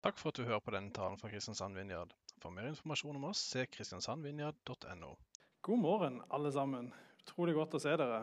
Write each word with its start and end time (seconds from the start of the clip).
Takk 0.00 0.16
for 0.16 0.32
at 0.32 0.38
du 0.40 0.46
hører 0.48 0.62
på 0.64 0.72
denne 0.72 0.88
talen 0.96 1.18
fra 1.20 1.28
Kristiansand 1.28 1.76
Vinjard. 1.76 2.14
For 2.40 2.48
mer 2.56 2.70
informasjon 2.70 3.18
om 3.18 3.26
oss, 3.28 3.42
se 3.50 3.66
kristiansandvinjard.no. 3.68 5.10
God 5.60 5.82
morgen, 5.82 6.22
alle 6.32 6.48
sammen. 6.54 6.88
Utrolig 7.20 7.52
godt 7.58 7.76
å 7.76 7.80
se 7.82 7.92
dere. 8.00 8.22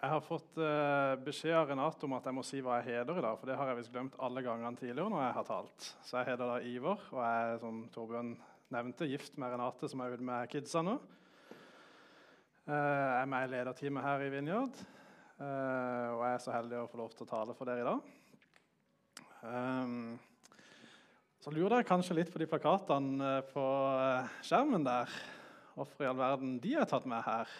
Jeg 0.00 0.10
har 0.10 0.24
fått 0.26 0.58
uh, 0.58 1.14
beskjed 1.22 1.54
av 1.54 1.70
Renate 1.70 2.08
om 2.08 2.16
at 2.18 2.26
jeg 2.26 2.34
må 2.34 2.42
si 2.42 2.58
hva 2.66 2.80
jeg 2.80 2.88
heter 2.96 3.20
i 3.20 3.24
dag. 3.28 3.38
For 3.38 3.46
det 3.46 3.60
har 3.60 3.70
jeg 3.70 3.78
visst 3.78 3.94
glemt 3.94 4.18
alle 4.26 4.42
gangene 4.42 4.74
tidligere 4.80 5.14
når 5.14 5.22
jeg 5.22 5.38
har 5.38 5.48
talt. 5.52 5.88
Så 6.02 6.18
jeg 6.18 6.32
heter 6.32 6.50
da 6.50 6.58
Ivar, 6.72 7.06
og 7.14 7.22
jeg 7.22 7.46
er, 7.46 7.62
som 7.62 7.80
Torbjørn 7.94 8.34
nevnte, 8.74 9.10
gift 9.14 9.38
med 9.38 9.54
Renate, 9.54 9.94
som 9.94 10.02
er 10.02 10.18
ute 10.18 10.28
med 10.34 10.50
kidsa 10.50 10.82
nå. 10.82 10.98
Uh, 12.66 12.74
jeg 12.74 13.22
er 13.22 13.32
med 13.38 13.46
i 13.46 13.54
lederteamet 13.54 14.08
her 14.10 14.26
i 14.26 14.34
Vinjard, 14.34 14.84
uh, 15.38 16.10
og 16.10 16.26
jeg 16.26 16.34
er 16.34 16.46
så 16.50 16.58
heldig 16.58 16.82
å 16.82 16.90
få 16.90 17.04
lov 17.04 17.14
til 17.14 17.28
å 17.28 17.34
tale 17.36 17.54
for 17.54 17.70
dere 17.70 17.86
i 17.86 17.90
dag. 17.92 18.14
Så 21.44 21.52
lurer 21.52 21.74
dere 21.74 21.84
kanskje 21.84 22.14
litt 22.16 22.30
på 22.32 22.40
de 22.40 22.46
plakatene 22.48 23.42
på 23.50 23.62
skjermen 24.48 24.86
der. 24.86 25.10
Hvorfor 25.74 26.06
i 26.06 26.08
all 26.08 26.16
verden 26.16 26.54
de 26.56 26.70
er 26.80 26.88
tatt 26.88 27.04
med 27.04 27.20
her? 27.26 27.52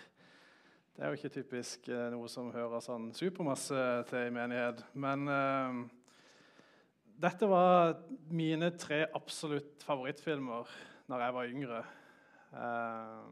Det 0.97 1.05
er 1.05 1.13
jo 1.13 1.19
ikke 1.19 1.33
typisk 1.35 1.91
eh, 1.93 2.07
noe 2.15 2.31
som 2.33 2.49
hører 2.55 2.81
sånn 2.81 3.11
supermasse 3.13 3.83
til 4.09 4.31
i 4.31 4.33
menighet. 4.33 4.81
Men 4.97 5.29
uh, 5.29 5.85
dette 7.27 7.45
var 7.53 7.99
mine 8.33 8.73
tre 8.81 9.03
absolutt 9.21 9.85
favorittfilmer 9.85 10.73
når 11.13 11.29
jeg 11.29 11.39
var 11.43 11.53
yngre. 11.53 11.85
Uh, 12.57 13.23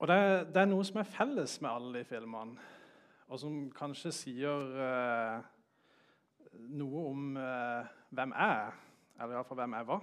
og 0.00 0.08
det, 0.08 0.22
det, 0.54 0.62
er 0.64 0.72
noe 0.72 0.88
som 0.88 1.04
er 1.04 1.16
felles 1.20 1.60
med 1.60 1.74
alle 1.74 1.98
de 2.00 2.08
filmene, 2.16 2.70
og 3.28 3.44
som 3.44 3.66
kanskje 3.76 4.20
sier 4.24 4.78
uh, 4.80 5.52
noe 6.52 7.04
om 7.10 7.36
eh, 7.38 7.61
hvem 8.12 8.34
jeg 8.36 8.56
er, 8.66 8.80
eller 9.20 9.38
iallfall 9.38 9.60
hvem 9.62 9.76
jeg 9.78 9.88
var. 9.88 10.02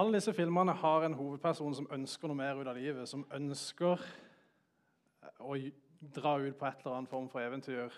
Alle 0.00 0.16
disse 0.16 0.32
filmene 0.34 0.74
har 0.80 1.04
en 1.06 1.14
hovedperson 1.14 1.76
som 1.76 1.88
ønsker 1.94 2.30
noe 2.30 2.38
mer 2.38 2.58
ut 2.58 2.70
av 2.70 2.78
livet, 2.78 3.08
som 3.08 3.26
ønsker 3.36 4.02
eh, 4.02 5.40
å 5.44 5.58
dra 6.00 6.36
ut 6.40 6.58
på 6.58 6.66
et 6.66 6.82
eller 6.82 6.96
annet 6.96 7.12
form 7.12 7.28
for 7.30 7.44
eventyr. 7.44 7.94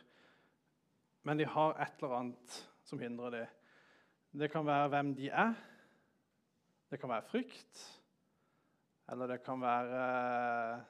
Men 1.23 1.39
de 1.39 1.47
har 1.49 1.77
et 1.81 2.01
eller 2.01 2.17
annet 2.19 2.57
som 2.89 3.01
hindrer 3.01 3.37
dem. 3.37 3.59
Det 4.43 4.51
kan 4.53 4.67
være 4.67 4.89
hvem 4.93 5.13
de 5.17 5.29
er, 5.29 5.53
det 6.91 7.01
kan 7.01 7.13
være 7.13 7.29
frykt, 7.29 7.83
eller 9.13 9.29
det 9.33 9.43
kan 9.45 9.61
være 9.61 10.03
eh, 10.07 10.89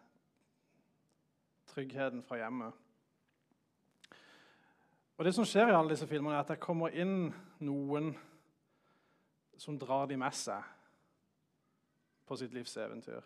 tryggheten 1.74 2.22
fra 2.26 2.38
hjemmet. 2.42 2.81
Og 5.16 5.24
Det 5.24 5.34
som 5.34 5.44
skjer 5.44 5.68
i 5.68 5.76
alle 5.76 5.92
disse 5.92 6.06
filmene, 6.08 6.34
er 6.34 6.44
at 6.44 6.54
det 6.54 6.62
kommer 6.62 6.94
inn 6.94 7.32
noen 7.60 8.12
som 9.60 9.78
drar 9.78 10.08
de 10.10 10.16
med 10.18 10.34
seg 10.34 10.64
på 12.26 12.38
sitt 12.40 12.54
livs 12.56 12.76
eventyr. 12.76 13.22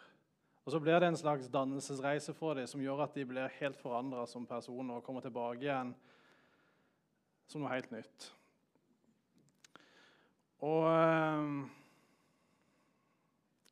Og 0.67 0.73
Så 0.73 0.81
blir 0.83 0.99
det 0.99 1.09
en 1.09 1.17
slags 1.17 1.49
dannelsesreise 1.49 2.35
for 2.35 2.59
dem 2.59 2.67
som 2.67 2.81
gjør 2.83 3.05
at 3.05 3.15
de 3.15 3.25
blir 3.25 3.53
helt 3.61 3.79
forandra 3.79 4.27
som 4.27 4.47
personer 4.47 4.99
og 4.99 5.05
kommer 5.05 5.23
tilbake 5.23 5.63
igjen 5.63 5.95
som 7.47 7.63
noe 7.63 7.71
helt 7.71 7.93
nytt. 7.95 8.33
Og 10.67 10.89
eh, 10.91 11.45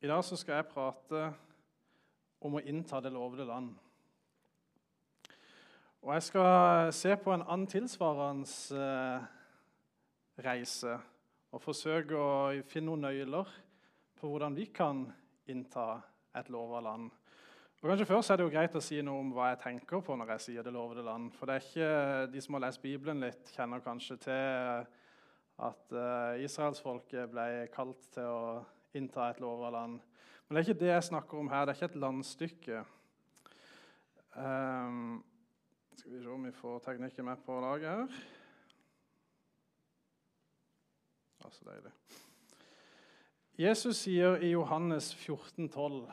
I 0.07 0.11
dag 0.13 0.23
så 0.25 0.39
skal 0.39 0.61
jeg 0.61 0.71
prate 0.71 1.25
om 2.45 2.55
å 2.55 2.63
innta 2.63 3.01
det 3.03 3.11
lovede 3.13 3.49
land. 3.49 3.73
Og 6.05 6.13
Jeg 6.15 6.23
skal 6.23 6.91
se 6.93 7.15
på 7.17 7.33
en 7.33 7.43
annen 7.49 7.65
tilsvarende 7.65 8.77
eh, 8.77 9.23
reise 10.45 10.99
og 11.49 11.63
forsøke 11.65 12.19
å 12.21 12.35
finne 12.69 12.91
noen 12.91 13.07
nøyler 13.07 13.49
på 14.21 14.29
hvordan 14.29 14.53
vi 14.53 14.67
kan 14.69 15.01
innta 15.49 16.03
et 16.37 16.53
lova 16.53 16.85
land. 16.85 17.09
Og 17.81 17.89
kanskje 17.89 18.11
Først 18.13 18.35
er 18.35 18.37
det 18.37 18.45
jo 18.45 18.53
greit 18.53 18.77
å 18.77 18.85
si 18.85 19.01
noe 19.01 19.25
om 19.25 19.33
hva 19.33 19.55
jeg 19.55 19.63
tenker 19.65 20.05
på 20.05 20.21
når 20.21 20.35
jeg 20.35 20.47
sier 20.51 20.63
'det 20.63 20.77
lovede 20.77 21.09
land'. 21.09 21.33
For 21.33 21.47
det 21.47 21.55
er 21.55 21.65
ikke, 21.65 22.33
De 22.33 22.41
som 22.41 22.55
har 22.55 22.67
lest 22.69 22.83
Bibelen 22.83 23.21
litt, 23.21 23.57
kjenner 23.57 23.81
kanskje 23.81 24.17
til 24.17 24.87
at 25.59 25.93
uh, 25.93 26.37
israelsfolket 26.37 27.31
ble 27.31 27.69
kalt 27.73 28.11
til 28.13 28.29
å 28.29 28.65
innta 28.93 29.31
et 29.31 29.41
lova 29.41 29.71
land. 29.71 30.01
Men 30.49 30.57
det 30.57 30.69
er 30.69 30.71
ikke 30.71 30.81
det 30.81 30.93
jeg 30.93 31.03
snakker 31.03 31.39
om 31.39 31.49
her. 31.49 31.65
Det 31.65 31.71
er 31.71 31.77
ikke 31.81 31.95
et 31.95 32.03
landstykke. 32.03 32.85
Um, 34.37 35.25
skal 35.97 36.13
vi 36.13 36.23
se 36.23 36.29
om 36.29 36.45
vi 36.45 36.53
får 36.53 36.79
teknikken 36.85 37.25
med 37.25 37.43
på 37.47 37.57
laget 37.63 37.91
her. 37.91 38.15
Altså 41.45 41.67
deilig. 41.69 41.93
Jesus 43.59 44.01
sier 44.03 44.41
i 44.43 44.51
Johannes 44.51 45.13
14, 45.15 45.69
12, 45.69 46.13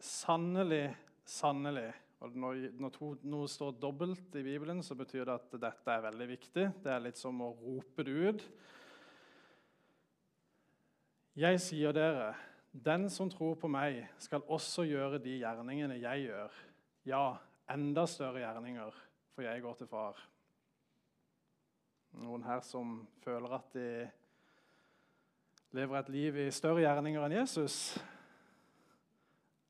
'Sannelig, 0.00 0.96
sannelig' 1.24 1.92
og 2.20 2.36
Når, 2.36 2.56
når 2.80 2.88
to, 2.92 3.14
noe 3.22 3.48
står 3.48 3.78
dobbelt 3.80 4.34
i 4.36 4.42
Bibelen, 4.42 4.82
så 4.82 4.94
betyr 4.94 5.24
det 5.24 5.34
at 5.34 5.54
dette 5.60 5.90
er 5.92 6.02
veldig 6.04 6.28
viktig. 6.28 6.66
Det 6.84 6.92
er 6.92 7.00
litt 7.00 7.16
som 7.16 7.40
å 7.40 7.54
rope 7.56 8.04
det 8.04 8.12
ut. 8.12 8.44
Jeg 11.36 11.60
sier 11.60 11.92
dere, 11.96 12.34
den 12.72 13.08
som 13.08 13.30
tror 13.32 13.56
på 13.56 13.68
meg, 13.72 14.02
skal 14.18 14.44
også 14.52 14.84
gjøre 14.84 15.18
de 15.18 15.38
gjerningene 15.40 15.96
jeg 15.96 16.26
gjør. 16.26 16.58
Ja, 17.08 17.24
enda 17.72 18.04
større 18.06 18.42
gjerninger, 18.42 18.92
for 19.40 19.44
jeg 19.44 19.62
går 19.62 19.74
til 19.74 19.86
far. 19.88 20.18
Noen 22.20 22.42
her 22.44 22.58
som 22.60 23.06
føler 23.24 23.54
at 23.56 23.70
de 23.72 24.10
lever 25.72 25.96
et 25.96 26.10
liv 26.12 26.36
i 26.42 26.50
større 26.52 26.82
gjerninger 26.82 27.24
enn 27.24 27.34
Jesus, 27.38 27.76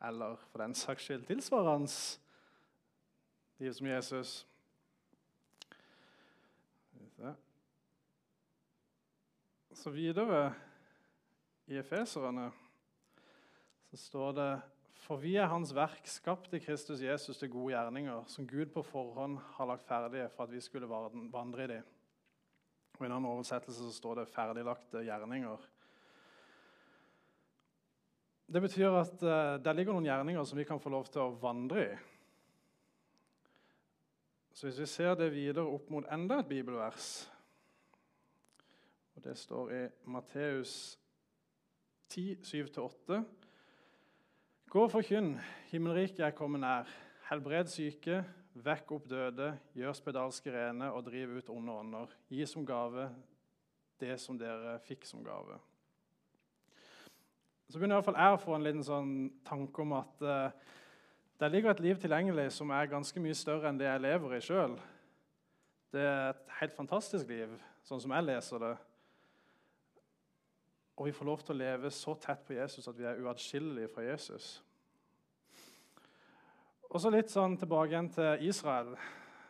eller 0.09 0.35
for 0.51 0.65
den 0.65 0.75
saks 0.75 1.07
skyld 1.07 1.23
tilsvarende 1.29 1.93
liv 3.63 3.77
som 3.79 3.87
Jesus 3.93 4.33
Så 9.71 9.95
videre 9.95 10.51
i 11.71 11.79
Efeserene 11.79 12.51
så 13.93 14.03
står 14.09 14.33
det 14.33 14.53
For 15.01 15.21
vi 15.21 15.33
er 15.41 15.49
Hans 15.49 15.73
verk, 15.75 16.05
skapt 16.09 16.53
i 16.55 16.61
Kristus 16.61 17.01
Jesus 17.03 17.39
til 17.41 17.51
gode 17.53 17.73
gjerninger, 17.73 18.27
som 18.29 18.47
Gud 18.49 18.69
på 18.75 18.83
forhånd 18.85 19.39
har 19.57 19.71
lagt 19.71 19.89
ferdige 19.89 20.29
for 20.35 20.45
at 20.45 20.53
vi 20.53 20.61
skulle 20.61 20.91
vandre 20.91 21.65
i 21.65 21.71
dem. 21.73 21.89
Og 22.99 23.05
I 23.05 23.09
en 23.09 23.17
annen 23.17 23.31
oversettelse 23.31 23.81
så 23.81 23.93
står 23.97 24.21
det 24.21 24.29
'ferdiglagte 24.29 25.05
gjerninger'. 25.07 25.67
Det 28.53 28.61
betyr 28.63 28.91
at 28.91 29.23
uh, 29.23 29.65
det 29.65 29.77
ligger 29.77 29.93
noen 29.93 30.05
gjerninger 30.05 30.45
som 30.45 30.59
vi 30.59 30.65
kan 30.65 30.81
få 30.81 30.91
lov 30.91 31.07
til 31.07 31.23
å 31.23 31.37
vandre 31.41 31.85
i. 31.85 31.93
Så 34.53 34.67
hvis 34.67 34.81
vi 34.81 34.87
ser 34.87 35.15
det 35.15 35.33
videre 35.33 35.65
opp 35.65 35.91
mot 35.91 36.05
enda 36.13 36.41
et 36.41 36.49
bibelvers 36.49 37.31
og 39.21 39.25
Det 39.25 39.39
står 39.39 39.73
i 39.73 39.89
Matteus 40.05 40.99
10, 42.09 42.39
7-8. 42.43 43.23
Gå 44.71 44.85
og 44.87 44.93
forkynn, 44.93 45.33
himmelriket 45.73 46.21
er 46.23 46.35
kommet 46.39 46.61
nær. 46.63 46.91
Helbred 47.27 47.67
syke, 47.73 48.21
vekk 48.55 48.93
opp 48.95 49.09
døde, 49.11 49.49
gjør 49.75 49.97
spedalske 49.99 50.53
rene 50.55 50.93
og 50.95 51.09
driv 51.09 51.33
ut 51.41 51.49
onde 51.51 51.75
ånder. 51.75 52.13
Gi 52.31 52.47
som 52.47 52.63
gave 52.63 53.09
det 53.99 54.15
som 54.23 54.39
dere 54.39 54.77
fikk 54.85 55.09
som 55.09 55.25
gave. 55.27 55.57
Så 57.67 57.81
begynner 57.81 57.97
i 57.97 57.99
hvert 57.99 58.09
fall 58.13 58.21
jeg 58.23 58.37
å 58.37 58.41
få 58.45 58.55
en 58.55 58.69
liten 58.69 58.87
sånn 58.87 59.11
tanke 59.51 59.83
om 59.83 59.97
at 59.99 60.23
uh, 60.23 60.79
det 61.43 61.51
ligger 61.51 61.75
et 61.75 61.83
liv 61.89 61.99
tilgjengelig 61.99 62.53
som 62.55 62.71
er 62.71 62.95
ganske 62.95 63.25
mye 63.27 63.43
større 63.43 63.73
enn 63.73 63.81
det 63.81 63.91
jeg 63.91 64.05
lever 64.07 64.37
i 64.37 64.43
sjøl. 64.53 64.79
Det 65.91 66.07
er 66.13 66.29
et 66.29 66.59
helt 66.61 66.79
fantastisk 66.79 67.27
liv, 67.27 67.59
sånn 67.91 68.07
som 68.07 68.15
jeg 68.15 68.29
leser 68.31 68.63
det. 68.69 68.75
Og 71.01 71.07
vi 71.07 71.15
får 71.17 71.25
lov 71.25 71.41
til 71.41 71.55
å 71.55 71.63
leve 71.63 71.89
så 71.97 72.13
tett 72.21 72.43
på 72.45 72.53
Jesus 72.53 72.85
at 72.91 72.99
vi 72.99 73.07
er 73.09 73.23
uatskillelige 73.25 73.89
fra 73.89 74.03
Jesus. 74.05 74.49
Og 76.91 77.01
så 77.01 77.09
litt 77.09 77.33
sånn 77.33 77.55
tilbake 77.57 77.95
igjen 77.95 78.11
til 78.13 78.45
Israel, 78.51 78.91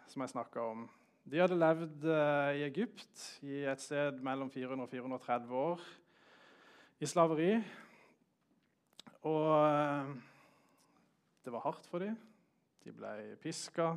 som 0.06 0.23
jeg 0.23 0.31
snakka 0.31 0.62
om. 0.62 0.85
De 1.26 1.43
hadde 1.43 1.58
levd 1.58 2.06
uh, 2.06 2.52
i 2.55 2.62
Egypt 2.69 3.25
i 3.43 3.64
et 3.67 3.82
sted 3.82 4.23
mellom 4.23 4.47
400 4.55 4.87
og 4.87 4.94
430 4.94 5.58
år 5.64 5.85
i 7.02 7.11
slaveri. 7.11 7.50
Og 9.26 9.50
eh, 9.50 10.14
det 11.43 11.50
var 11.50 11.67
hardt 11.67 11.91
for 11.91 12.06
dem. 12.06 12.14
De 12.87 12.94
ble 12.94 13.35
piska. 13.43 13.91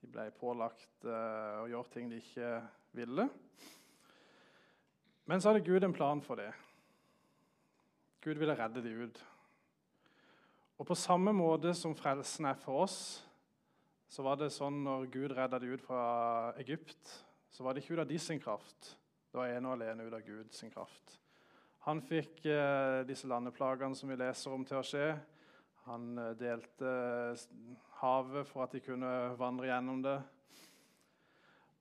De 0.00 0.08
ble 0.16 0.30
pålagt 0.40 1.04
uh, 1.04 1.60
å 1.60 1.68
gjøre 1.68 1.92
ting 1.92 2.08
de 2.08 2.24
ikke 2.24 2.56
ville. 2.96 3.28
Men 5.24 5.40
så 5.40 5.50
hadde 5.50 5.64
Gud 5.64 5.84
en 5.84 5.96
plan 5.96 6.20
for 6.22 6.40
det. 6.40 6.50
Gud 8.24 8.40
ville 8.40 8.56
redde 8.56 8.82
de 8.84 8.92
ut. 9.04 9.20
Og 10.78 10.86
på 10.88 10.96
samme 10.98 11.32
måte 11.36 11.74
som 11.76 11.94
frelsen 11.96 12.48
er 12.50 12.58
for 12.58 12.84
oss, 12.84 12.98
så 14.08 14.24
var 14.26 14.38
det 14.38 14.52
sånn 14.52 14.82
når 14.84 15.06
Gud 15.12 15.34
redda 15.36 15.60
de 15.60 15.72
ut 15.74 15.82
fra 15.84 16.04
Egypt, 16.60 17.12
så 17.50 17.64
var 17.64 17.74
det 17.74 17.84
ikke 17.84 17.96
ut 17.96 18.04
av 18.04 18.10
de 18.10 18.18
sin 18.18 18.40
kraft. 18.42 18.94
Det 19.30 19.38
var 19.38 19.52
ene 19.52 19.70
og 19.70 19.76
alene 19.76 20.06
ut 20.06 20.16
av 20.16 20.24
Gud 20.26 20.52
sin 20.54 20.72
kraft. 20.72 21.16
Han 21.84 22.00
fikk 22.04 22.44
eh, 22.48 23.02
disse 23.08 23.28
landeplagene 23.28 23.96
som 23.98 24.08
vi 24.08 24.16
leser 24.16 24.54
om, 24.54 24.64
til 24.64 24.80
å 24.80 24.86
skje. 24.86 25.08
Han 25.88 26.14
eh, 26.20 26.32
delte 26.40 26.92
eh, 27.34 27.46
havet 28.00 28.48
for 28.48 28.64
at 28.64 28.72
de 28.72 28.80
kunne 28.84 29.10
vandre 29.40 29.68
gjennom 29.68 30.00
det. 30.04 30.16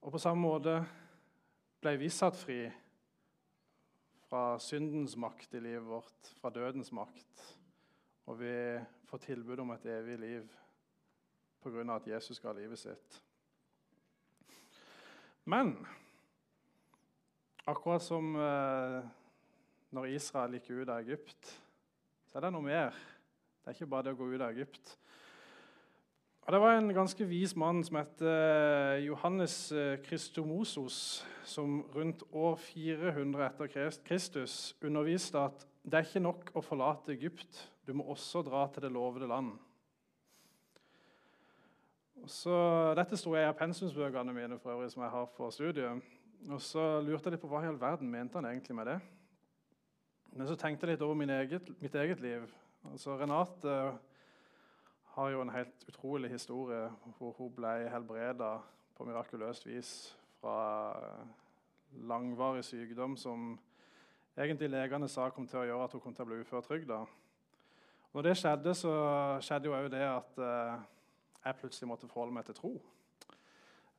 Og 0.03 0.11
på 0.11 0.19
samme 0.19 0.43
måte 0.43 0.75
ble 1.83 1.95
vi 2.01 2.11
satt 2.11 2.35
fri 2.35 2.65
fra 4.33 4.57
syndens 4.57 5.13
makt 5.13 5.53
i 5.53 5.59
livet 5.61 5.85
vårt, 5.85 6.29
fra 6.41 6.49
dødens 6.49 6.87
makt. 6.91 7.41
Og 8.25 8.39
vi 8.39 8.53
får 9.05 9.19
tilbud 9.27 9.59
om 9.61 9.69
et 9.75 9.85
evig 9.85 10.15
liv 10.17 10.47
pga. 11.61 11.83
at 11.95 12.07
Jesus 12.07 12.39
ga 12.39 12.51
livet 12.51 12.79
sitt. 12.79 13.19
Men 15.45 15.85
akkurat 17.67 18.01
som 18.01 18.33
eh, 18.35 19.05
når 19.93 20.05
Israel 20.05 20.57
gikk 20.57 20.71
ut 20.81 20.89
av 20.89 21.05
Egypt, 21.05 21.53
så 22.25 22.37
er 22.37 22.47
det 22.47 22.53
noe 22.57 22.65
mer. 22.65 22.89
Det 23.61 23.69
er 23.69 23.77
ikke 23.77 23.91
bare 23.93 24.07
det 24.07 24.15
å 24.17 24.21
gå 24.23 24.31
ut 24.33 24.41
av 24.41 24.49
Egypt. 24.49 24.97
Og 26.43 26.51
Det 26.51 26.59
var 26.59 26.75
en 26.75 26.91
ganske 26.91 27.25
vis 27.25 27.53
mann 27.55 27.77
som 27.87 28.01
het 28.01 28.21
eh, 28.21 29.05
Johannes 29.05 29.71
Kristomosos, 30.03 30.97
eh, 31.23 31.45
som 31.47 31.77
rundt 31.95 32.23
år 32.31 32.57
400 32.59 33.45
etter 33.45 33.93
Kristus 34.03 34.75
underviste 34.83 35.39
at 35.39 35.63
det 35.87 35.99
er 35.99 36.09
ikke 36.09 36.23
nok 36.23 36.51
å 36.51 36.63
forlate 36.63 37.15
Egypt, 37.15 37.61
du 37.87 37.93
må 37.95 38.03
også 38.11 38.43
dra 38.43 38.65
til 38.67 38.83
det 38.83 38.91
lovede 38.91 39.27
land. 39.27 39.55
Så, 42.27 42.53
dette 42.99 43.19
sto 43.19 43.35
jeg 43.35 43.47
i 43.47 43.57
pensumsbøkene 43.59 44.35
mine 44.35 44.59
for 44.59 44.75
øvrig, 44.75 44.91
som 44.91 45.03
jeg 45.03 45.15
har 45.15 45.31
for 45.35 45.51
studiet. 45.51 46.13
Og 46.51 46.59
så 46.63 47.01
lurte 47.03 47.27
jeg 47.27 47.37
litt 47.37 47.43
på 47.43 47.51
hva 47.51 47.63
i 47.63 47.71
all 47.71 47.79
verden 47.79 48.11
mente 48.11 48.39
han 48.39 48.51
egentlig 48.51 48.75
med 48.75 48.91
det. 48.91 49.01
Men 50.35 50.47
så 50.47 50.59
tenkte 50.59 50.87
jeg 50.87 50.97
litt 50.97 51.03
over 51.07 51.39
eget, 51.39 51.71
mitt 51.79 51.95
eget 51.95 52.23
liv. 52.23 52.47
Altså, 52.91 53.15
Renate 53.15 53.93
har 55.13 55.29
jo 55.29 55.41
en 55.41 55.49
helt 55.53 55.85
utrolig 55.87 56.31
historie 56.31 56.87
hvor 57.17 57.35
hun 57.37 57.51
ble 57.53 57.73
helbreda 57.93 58.55
på 58.97 59.05
mirakuløst 59.05 59.67
vis 59.67 59.91
fra 60.39 60.55
langvarig 62.09 62.63
sykdom 62.65 63.13
som 63.17 63.51
egentlig 64.37 64.71
legene 64.73 65.09
sa 65.09 65.27
kom 65.29 65.45
til 65.47 65.61
å 65.61 65.67
gjøre 65.67 65.85
at 65.85 65.93
hun 65.93 66.01
kom 66.01 66.15
til 66.17 66.25
å 66.25 66.31
bli 66.31 66.39
uføretrygda. 66.41 66.97
Når 68.13 68.25
det 68.25 68.33
skjedde, 68.37 68.73
så 68.77 68.93
skjedde 69.41 69.69
jo 69.69 69.75
òg 69.77 69.89
det 69.93 70.01
at 70.05 70.41
eh, 70.41 70.81
jeg 71.45 71.59
plutselig 71.61 71.89
måtte 71.89 72.09
forholde 72.09 72.33
meg 72.33 72.47
til 72.49 72.57
tro. 72.57 72.73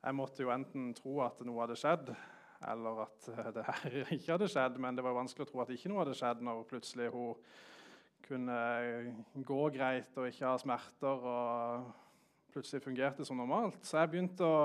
Jeg 0.03 0.15
måtte 0.15 0.43
jo 0.43 0.51
enten 0.51 0.91
tro 0.95 1.21
at 1.23 1.39
noe 1.47 1.63
hadde 1.63 1.77
skjedd, 1.79 2.11
eller 2.71 3.05
at 3.05 3.29
det 3.55 3.65
her 3.69 3.97
ikke 4.17 4.35
hadde 4.35 4.51
skjedd. 4.51 4.79
Men 4.83 4.99
det 4.99 5.03
var 5.07 5.15
vanskelig 5.15 5.47
å 5.47 5.51
tro 5.51 5.63
at 5.63 5.71
ikke 5.75 5.91
noe 5.91 6.03
hadde 6.03 6.17
skjedd 6.19 6.43
når 6.43 6.67
plutselig 6.69 7.09
hun 7.15 7.39
kunne 8.25 8.57
gå 9.45 9.61
greit 9.75 10.17
og 10.17 10.29
ikke 10.29 10.47
ha 10.47 10.57
smerter 10.61 11.27
og 11.29 11.91
plutselig 12.53 12.83
fungerte 12.83 13.25
som 13.27 13.37
normalt. 13.39 13.81
Så 13.85 13.99
jeg 13.99 14.11
begynte 14.13 14.47
å 14.47 14.59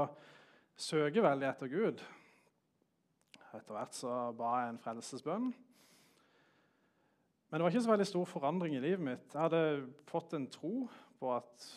søke 0.80 1.24
veldig 1.24 1.48
etter 1.50 1.70
Gud. 1.72 2.02
Etter 3.50 3.74
hvert 3.74 3.96
så 3.98 4.14
ba 4.38 4.54
jeg 4.60 4.72
en 4.72 4.80
frelsesbønn. 4.82 5.50
Men 7.50 7.58
det 7.58 7.64
var 7.64 7.72
ikke 7.74 7.82
så 7.82 7.90
veldig 7.90 8.06
stor 8.06 8.28
forandring 8.30 8.76
i 8.78 8.82
livet 8.82 9.02
mitt. 9.02 9.32
Jeg 9.32 9.42
hadde 9.42 9.62
fått 10.06 10.36
en 10.38 10.46
tro 10.52 10.84
på 11.18 11.32
at 11.34 11.70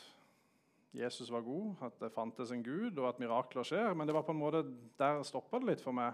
Jesus 0.94 1.32
var 1.34 1.42
god, 1.42 1.72
at 1.88 1.96
det 2.04 2.14
fantes 2.14 2.52
en 2.54 2.62
gud, 2.62 3.00
og 3.02 3.08
at 3.10 3.20
mirakler 3.22 3.66
skjer. 3.66 3.96
Men 3.98 4.06
det 4.06 4.14
var 4.14 4.26
på 4.28 4.36
en 4.36 4.42
måte, 4.44 4.62
der 5.02 5.24
stoppa 5.26 5.58
det 5.58 5.72
litt 5.72 5.82
for 5.82 5.98
meg. 5.98 6.14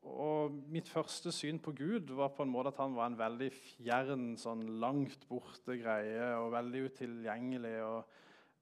Og 0.00 0.54
mitt 0.72 0.88
første 0.88 1.32
syn 1.34 1.58
på 1.60 1.74
Gud 1.76 2.12
var 2.16 2.32
på 2.32 2.42
en 2.42 2.52
måte 2.52 2.72
at 2.72 2.78
han 2.80 2.94
var 2.96 3.10
en 3.10 3.18
veldig 3.18 3.50
fjern, 3.52 4.36
sånn 4.40 4.62
langt 4.80 5.26
borte 5.28 5.76
greie 5.76 6.30
og 6.38 6.52
veldig 6.54 6.86
utilgjengelig. 6.88 7.74
og 7.84 8.04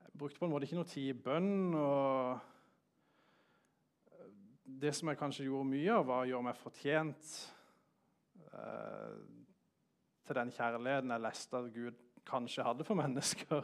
Jeg 0.02 0.18
brukte 0.18 0.40
på 0.40 0.48
en 0.48 0.54
måte 0.54 0.66
ikke 0.66 0.80
noe 0.80 0.90
tid 0.90 1.12
i 1.12 1.20
bønn. 1.28 1.74
og 1.78 2.40
Det 4.82 4.94
som 4.94 5.08
jeg 5.12 5.20
kanskje 5.20 5.46
gjorde 5.46 5.70
mye 5.70 5.92
av, 5.94 6.06
var 6.10 6.24
å 6.24 6.30
gjøre 6.32 6.48
meg 6.48 6.58
fortjent 6.58 7.30
eh, 8.50 9.14
til 10.26 10.40
den 10.40 10.50
kjærligheten 10.58 11.14
jeg 11.14 11.24
leste 11.28 11.62
at 11.62 11.70
Gud 11.76 12.02
kanskje 12.28 12.66
hadde 12.66 12.84
for 12.84 12.98
mennesker. 13.04 13.62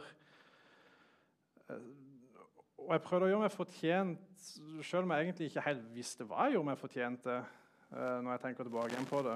Og 2.85 2.89
jeg 2.93 3.03
prøvde 3.03 3.27
å 3.27 3.29
gjøre 3.33 3.43
meg 3.43 3.53
fortjent, 3.53 4.25
selv 4.85 5.03
om 5.03 5.11
jeg 5.11 5.27
egentlig 5.27 5.51
ikke 5.51 5.67
helt 5.67 5.85
visste 5.91 6.23
hva 6.29 6.47
jeg 6.47 6.55
gjorde 6.55 6.71
meg 6.71 6.79
fortjent 6.79 7.23
til. 7.27 7.45
Uh, 7.95 8.19
når 8.19 8.33
jeg 8.33 8.41
tenker 8.43 8.67
tilbake 8.67 8.91
igjen 8.91 9.05
på 9.07 9.21
det. 9.23 9.35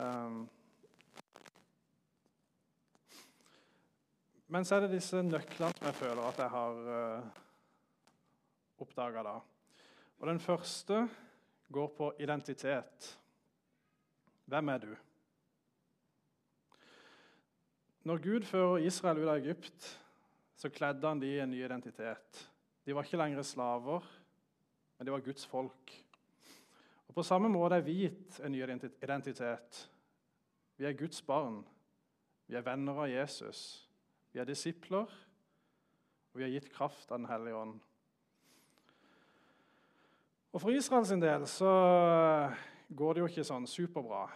Um, 0.00 0.36
men 4.48 4.64
så 4.64 4.78
er 4.78 4.86
det 4.86 4.94
disse 4.94 5.20
nøklene 5.20 5.76
som 5.76 5.88
jeg 5.90 5.98
føler 5.98 6.22
at 6.24 6.40
jeg 6.40 6.54
har 6.54 6.78
uh, 6.86 7.42
oppdaga. 8.80 9.34
Og 10.16 10.30
den 10.30 10.40
første 10.40 11.02
går 11.68 11.92
på 11.98 12.08
identitet. 12.16 13.10
Hvem 14.48 14.72
er 14.72 14.82
du? 14.86 14.96
Når 18.08 18.24
Gud 18.24 18.48
fører 18.48 18.88
Israel 18.88 19.20
ut 19.20 19.34
av 19.34 19.36
Egypt, 19.42 19.92
så 20.56 20.72
kledde 20.72 21.12
han 21.12 21.20
de 21.20 21.34
i 21.34 21.44
en 21.44 21.52
ny 21.52 21.60
identitet. 21.60 22.46
De 22.86 22.96
var 22.96 23.04
ikke 23.04 23.20
lenger 23.20 23.44
slaver, 23.44 24.12
men 24.96 25.04
de 25.04 25.12
var 25.12 25.28
Guds 25.28 25.44
folk. 25.44 26.05
På 27.16 27.22
samme 27.24 27.48
måte 27.48 27.78
er 27.78 27.84
vi 27.86 27.94
gitt 28.02 28.34
en 28.44 28.52
ny 28.52 28.58
identitet. 28.60 29.78
Vi 30.76 30.84
er 30.84 30.92
Guds 30.92 31.22
barn. 31.24 31.62
Vi 32.44 32.58
er 32.58 32.64
venner 32.66 32.98
av 33.06 33.08
Jesus. 33.08 33.60
Vi 34.34 34.40
er 34.42 34.44
disipler, 34.44 35.08
og 35.08 36.36
vi 36.36 36.44
er 36.44 36.52
gitt 36.52 36.68
kraft 36.74 37.08
av 37.08 37.22
Den 37.22 37.30
hellige 37.30 37.56
ånd. 37.56 37.78
Og 40.52 40.60
For 40.60 40.76
Israels 40.76 41.08
del 41.08 41.46
så 41.48 41.70
går 42.92 43.14
det 43.14 43.22
jo 43.22 43.30
ikke 43.30 43.46
sånn 43.48 43.64
superbra. 43.64 44.26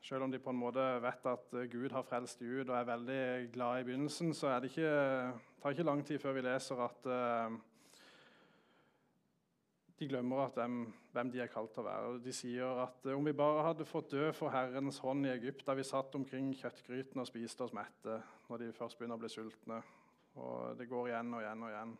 Selv 0.00 0.24
om 0.24 0.32
de 0.32 0.40
på 0.40 0.54
en 0.54 0.62
måte 0.62 0.86
vet 1.04 1.28
at 1.28 1.52
eh, 1.60 1.68
Gud 1.68 1.92
har 1.92 2.08
frelst 2.08 2.40
Gud 2.40 2.70
og 2.70 2.78
er 2.78 2.88
veldig 2.88 3.52
glad 3.52 3.82
i 3.82 3.84
begynnelsen, 3.90 4.32
så 4.32 4.56
det 4.64 4.72
ikke, 4.72 4.96
tar 5.60 5.76
ikke 5.76 5.88
lang 5.90 6.00
tid 6.08 6.24
før 6.24 6.38
vi 6.38 6.46
leser 6.48 6.80
at 6.86 7.10
uh, 7.12 7.52
de 10.00 10.08
glemmer 10.08 10.46
at 10.46 10.56
dem, 10.56 10.86
hvem 11.12 11.30
de 11.32 11.40
er 11.42 11.50
kalt 11.50 11.72
til 11.74 11.82
å 11.82 11.88
være. 11.88 12.18
De 12.24 12.34
sier 12.34 12.82
at 12.84 13.06
uh, 13.06 13.14
om 13.16 13.26
vi 13.26 13.34
bare 13.36 13.64
hadde 13.70 13.88
fått 13.88 14.12
dø 14.14 14.28
for 14.36 14.52
Herrens 14.54 15.00
hånd 15.04 15.26
i 15.26 15.32
Egypt 15.32 15.66
da 15.66 15.74
vi 15.78 15.86
satt 15.86 16.14
omkring 16.18 16.52
kjøttgrytene 16.58 17.24
og 17.24 17.30
spiste 17.30 17.66
oss 17.66 17.74
mette 17.76 18.20
når 18.48 18.64
de 18.64 18.76
først 18.76 18.98
begynner 18.98 19.18
å 19.18 19.24
bli 19.24 19.32
sultne. 19.32 19.80
Og 20.38 20.78
det 20.78 20.86
går 20.90 21.10
igjen 21.10 21.34
og 21.34 21.42
igjen 21.42 21.66
og 21.66 21.74
igjen. 21.74 21.96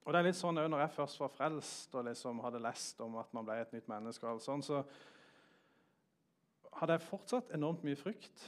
Og 0.00 0.12
det 0.12 0.20
er 0.20 0.26
litt 0.26 0.38
sånn 0.38 0.56
Når 0.56 0.80
jeg 0.80 0.92
først 0.96 1.20
var 1.20 1.32
frelst 1.32 1.96
og 1.96 2.06
liksom 2.08 2.40
hadde 2.44 2.62
lest 2.64 3.00
om 3.04 3.18
at 3.20 3.32
man 3.36 3.46
ble 3.48 3.58
et 3.60 3.74
nytt 3.76 3.88
menneske, 3.90 4.24
og 4.26 4.36
alt 4.36 4.46
sånt, 4.46 4.68
så 4.68 4.84
hadde 6.80 6.96
jeg 6.96 7.08
fortsatt 7.08 7.52
enormt 7.56 7.84
mye 7.86 7.98
frykt. 7.98 8.44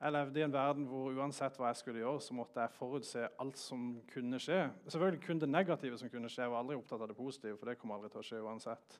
Jeg 0.00 0.12
levde 0.12 0.40
i 0.40 0.42
en 0.46 0.52
verden 0.52 0.86
hvor 0.88 1.12
uansett 1.12 1.58
hva 1.60 1.68
jeg 1.68 1.76
skulle 1.82 2.00
gjøre, 2.00 2.22
så 2.24 2.32
måtte 2.32 2.62
jeg 2.62 2.72
forutse 2.72 3.26
alt 3.42 3.58
som 3.60 3.82
kunne 4.08 4.38
skje. 4.40 4.62
Selvfølgelig 4.86 5.20
kun 5.26 5.42
det 5.42 5.48
negative 5.50 5.98
som 6.00 6.08
kunne 6.08 6.30
skje. 6.32 6.46
Jeg 6.46 6.52
var 6.54 6.62
aldri 6.62 6.78
opptatt 6.78 7.04
av 7.04 7.10
det 7.10 7.16
positive, 7.18 7.58
for 7.60 7.68
det 7.68 7.76
kom 7.76 7.92
aldri 7.92 8.08
til 8.08 8.22
å 8.22 8.24
skje 8.24 8.40
uansett. 8.40 8.96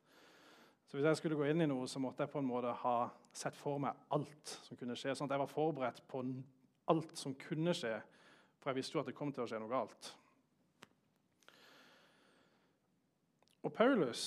Så 0.84 0.98
hvis 0.98 1.08
jeg 1.08 1.22
skulle 1.22 1.40
gå 1.40 1.48
inn 1.48 1.64
i 1.64 1.70
noe, 1.70 1.88
så 1.88 2.02
måtte 2.04 2.26
jeg 2.26 2.34
på 2.34 2.42
en 2.42 2.50
måte 2.50 2.76
ha 2.82 2.94
sett 3.32 3.56
for 3.56 3.80
meg 3.80 3.96
alt 4.12 4.54
som 4.66 4.76
kunne 4.76 4.98
skje. 4.98 5.16
Sånn 5.16 5.30
at 5.30 5.38
jeg 5.38 5.44
var 5.46 5.52
forberedt 5.54 6.04
på 6.10 6.22
alt 6.92 7.16
som 7.16 7.38
kunne 7.48 7.72
skje, 7.80 7.96
for 8.60 8.72
jeg 8.72 8.82
visste 8.82 8.98
jo 8.98 9.04
at 9.04 9.08
det 9.08 9.16
kom 9.16 9.32
til 9.32 9.46
å 9.46 9.48
skje 9.48 9.64
noe 9.64 9.72
galt. 9.72 10.14
Og 13.64 13.72
Paulus 13.72 14.24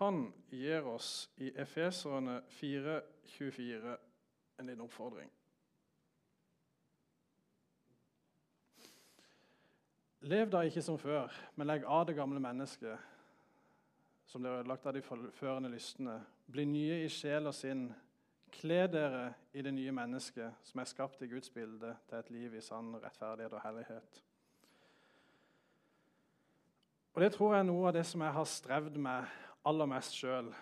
han 0.00 0.30
gir 0.48 0.86
oss 0.88 1.28
i 1.44 1.50
Efeserne 1.60 2.40
4,24 2.56 3.98
en 4.60 4.66
liten 4.66 4.84
oppfordring. 4.84 5.30
Lev 10.20 10.50
da 10.52 10.60
ikke 10.68 10.82
som 10.84 10.98
før, 11.00 11.32
men 11.56 11.66
legg 11.66 11.86
av 11.88 12.04
det 12.06 12.14
gamle 12.18 12.40
mennesket 12.44 13.08
som 14.28 14.42
blir 14.42 14.60
ødelagt 14.60 14.86
av 14.86 14.94
de 14.94 15.02
forførende 15.02 15.70
lystne. 15.72 16.20
Bli 16.46 16.64
nye 16.68 17.00
i 17.04 17.08
sjel 17.10 17.48
og 17.48 17.54
sinn. 17.56 17.88
Kle 18.50 18.84
dere 18.90 19.24
i 19.54 19.62
det 19.62 19.72
nye 19.74 19.92
mennesket 19.94 20.66
som 20.66 20.82
er 20.82 20.90
skapt 20.90 21.22
i 21.22 21.28
Guds 21.30 21.50
bilde, 21.50 21.94
til 22.08 22.18
et 22.18 22.30
liv 22.34 22.54
i 22.54 22.62
sann 22.62 22.92
rettferdighet 23.00 23.54
og 23.56 23.62
hellighet. 23.64 24.20
Og 27.14 27.20
Det 27.20 27.32
tror 27.32 27.54
jeg 27.54 27.60
er 27.64 27.70
noe 27.70 27.88
av 27.88 27.94
det 27.94 28.04
som 28.06 28.22
jeg 28.22 28.32
har 28.32 28.44
strevd 28.46 28.98
med 29.02 29.32
aller 29.66 29.88
mest 29.90 30.14
sjøl 30.14 30.52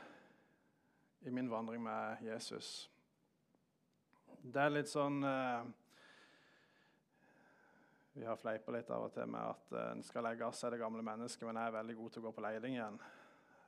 i 1.26 1.30
min 1.30 1.50
vandring 1.50 1.82
med 1.82 2.22
Jesus. 2.24 2.90
Det 4.48 4.60
er 4.62 4.70
litt 4.72 4.88
sånn 4.88 5.18
eh, 5.28 5.64
Vi 8.16 8.24
har 8.24 8.38
fleipa 8.40 8.72
litt 8.72 8.88
av 8.94 9.04
og 9.08 9.12
til 9.12 9.28
med 9.28 9.44
at 9.44 9.74
uh, 9.76 9.82
en 9.92 10.00
skal 10.02 10.24
legge 10.24 10.46
av 10.46 10.54
seg 10.56 10.72
det 10.72 10.80
gamle 10.80 11.04
mennesket, 11.04 11.44
men 11.46 11.58
jeg 11.60 11.70
er 11.70 11.74
veldig 11.76 11.96
god 11.98 12.14
til 12.14 12.22
å 12.22 12.24
gå 12.24 12.32
på 12.34 12.42
leiding 12.42 12.74
igjen. 12.74 12.96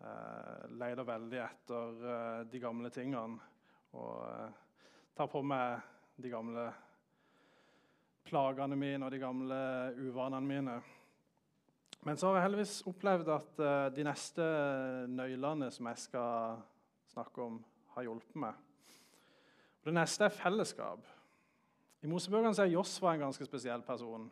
Uh, 0.00 0.64
leider 0.80 1.06
veldig 1.06 1.38
etter 1.44 2.00
uh, 2.02 2.38
de 2.50 2.62
gamle 2.62 2.90
tingene 2.90 3.36
og 3.92 4.24
uh, 4.24 4.48
tar 5.14 5.28
på 5.30 5.42
meg 5.44 5.84
de 6.16 6.32
gamle 6.32 6.64
plagene 8.26 8.80
mine 8.80 9.04
og 9.04 9.12
de 9.12 9.20
gamle 9.20 9.60
uvanene 10.00 10.48
mine. 10.48 10.78
Men 12.08 12.16
så 12.16 12.30
har 12.30 12.40
jeg 12.40 12.48
heldigvis 12.48 12.80
opplevd 12.88 13.30
at 13.36 13.62
de 13.92 14.08
neste 14.08 14.44
nøklene 15.12 15.68
som 15.74 15.92
jeg 15.92 16.02
skal 16.08 16.64
snakke 17.12 17.44
om, 17.44 17.60
har 17.92 18.08
hjulpet 18.08 18.42
meg. 18.48 18.69
Og 19.80 19.88
det 19.88 19.96
neste 19.96 20.26
er 20.26 20.34
fellesskap. 20.34 21.06
I 22.04 22.08
Mosebøkene 22.08 22.52
er 22.60 22.72
Josva 22.72 23.14
en 23.14 23.26
ganske 23.26 23.44
spesiell 23.48 23.82
person. 23.84 24.26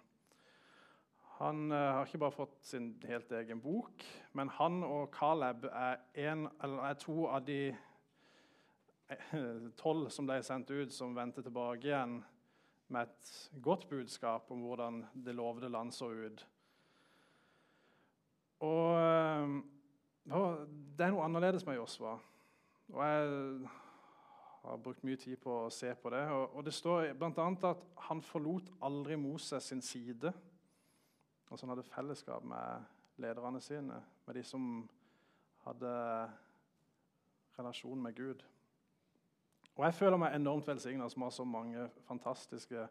Han 1.39 1.73
uh, 1.73 1.79
har 1.79 2.07
ikke 2.07 2.21
bare 2.21 2.35
fått 2.35 2.57
sin 2.67 2.91
helt 3.07 3.33
egen 3.33 3.61
bok, 3.63 4.05
men 4.37 4.51
han 4.57 4.83
og 4.85 5.13
Caleb 5.15 5.69
er, 5.71 6.01
en, 6.29 6.49
er 6.59 6.99
to 6.99 7.29
av 7.31 7.45
de 7.47 7.61
eh, 9.09 9.69
tolv 9.79 10.09
som 10.11 10.27
ble 10.27 10.41
sendt 10.43 10.73
ut, 10.75 10.93
som 10.93 11.15
vendte 11.17 11.45
tilbake 11.47 11.87
igjen 11.87 12.19
med 12.89 13.07
et 13.07 13.33
godt 13.63 13.87
budskap 13.89 14.51
om 14.51 14.65
hvordan 14.67 15.05
det 15.15 15.37
lovede 15.39 15.71
land 15.71 15.95
så 15.95 16.11
ut. 16.11 16.47
Og 18.67 18.97
uh, 18.99 19.61
Det 20.99 21.07
er 21.07 21.15
noe 21.15 21.25
annerledes 21.25 21.65
med 21.69 21.79
Josva. 21.79 22.19
Og 22.91 23.05
jeg 23.05 23.69
har 24.71 24.83
brukt 24.83 25.05
mye 25.05 25.17
tid 25.17 25.37
på 25.41 25.55
å 25.65 25.71
se 25.73 25.95
på 25.95 26.11
det. 26.13 26.23
Og, 26.35 26.57
og 26.57 26.65
Det 26.65 26.75
står 26.75 27.13
bl.a. 27.19 27.49
at 27.71 27.85
han 28.09 28.23
forlot 28.23 28.71
aldri 28.85 29.17
Moses 29.17 29.65
sin 29.71 29.83
side. 29.83 30.33
Altså 31.49 31.67
han 31.67 31.73
hadde 31.73 31.89
fellesskap 31.89 32.45
med 32.45 32.85
lederne 33.19 33.61
sine, 33.61 34.03
med 34.27 34.37
de 34.37 34.45
som 34.45 34.89
hadde 35.65 35.93
relasjon 37.59 38.03
med 38.03 38.15
Gud. 38.15 38.45
Og 39.77 39.85
Jeg 39.85 39.95
føler 39.95 40.19
meg 40.19 40.35
enormt 40.35 40.67
velsigna 40.67 41.09
som 41.09 41.23
har 41.23 41.31
så 41.31 41.45
mange 41.45 41.89
fantastiske 42.07 42.89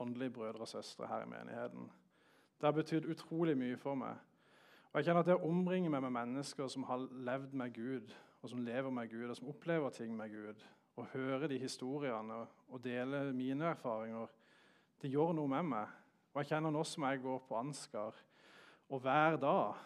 åndelige 0.00 0.30
brødre 0.30 0.60
og 0.60 0.68
søstre 0.68 1.06
her 1.06 1.22
i 1.22 1.28
menigheten. 1.28 1.90
Det 2.60 2.66
har 2.66 2.72
betydd 2.72 3.10
utrolig 3.10 3.56
mye 3.58 3.76
for 3.76 3.94
meg. 3.94 4.16
Og 4.92 4.98
jeg 4.98 5.04
kjenner 5.04 5.20
at 5.20 5.26
Det 5.26 5.36
omringer 5.36 5.90
meg 5.90 6.02
med 6.02 6.10
mennesker 6.10 6.68
som 6.68 6.82
har 6.82 7.08
levd 7.12 7.52
med 7.52 7.74
Gud, 7.74 8.14
og 8.44 8.50
som 8.50 8.60
lever 8.60 8.92
med 8.92 9.08
Gud, 9.08 9.30
og 9.32 9.36
som 9.38 9.48
opplever 9.48 9.90
ting 9.90 10.16
med 10.16 10.28
Gud, 10.28 10.64
og 11.00 11.06
hører 11.14 11.46
de 11.48 11.58
historiene 11.58 12.42
og 12.68 12.82
deler 12.84 13.32
mine 13.32 13.70
erfaringer, 13.72 14.26
det 15.00 15.08
gjør 15.10 15.32
noe 15.32 15.48
med 15.48 15.64
meg. 15.70 15.94
Og 16.34 16.42
jeg 16.42 16.50
kjenner 16.50 16.74
nå 16.74 16.82
som 16.84 17.06
jeg 17.08 17.22
går 17.24 17.38
på 17.48 17.56
Ansgar, 17.56 18.18
og 18.92 19.00
hver 19.00 19.38
dag 19.40 19.80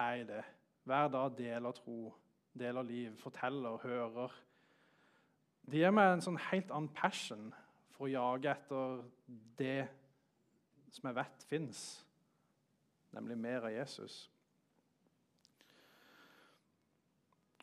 er 0.00 0.14
jeg 0.16 0.26
det. 0.30 0.40
Hver 0.88 1.12
dag 1.12 1.36
deler 1.36 1.76
tro, 1.76 2.14
deler 2.56 2.88
liv, 2.88 3.12
forteller, 3.20 3.76
hører. 3.84 4.32
Det 5.68 5.82
gir 5.82 5.92
meg 5.92 6.14
en 6.14 6.24
sånn 6.24 6.40
helt 6.48 6.72
annen 6.72 6.88
passion 6.96 7.50
for 7.92 8.08
å 8.08 8.12
jage 8.14 8.56
etter 8.56 9.04
det 9.60 9.82
som 10.96 11.10
jeg 11.10 11.20
vet 11.20 11.46
fins, 11.52 11.84
nemlig 13.12 13.36
mer 13.44 13.68
av 13.68 13.76
Jesus. 13.76 14.22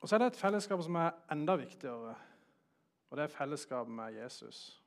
Og 0.05 0.09
så 0.09 0.15
er 0.15 0.21
det 0.21 0.25
et 0.27 0.37
fellesskap 0.37 0.83
som 0.85 0.95
er 1.01 1.15
enda 1.33 1.55
viktigere, 1.57 2.11
og 3.09 3.17
det 3.17 3.23
er 3.23 3.31
fellesskapet 3.33 3.93
med 3.97 4.13
Jesus. 4.13 4.83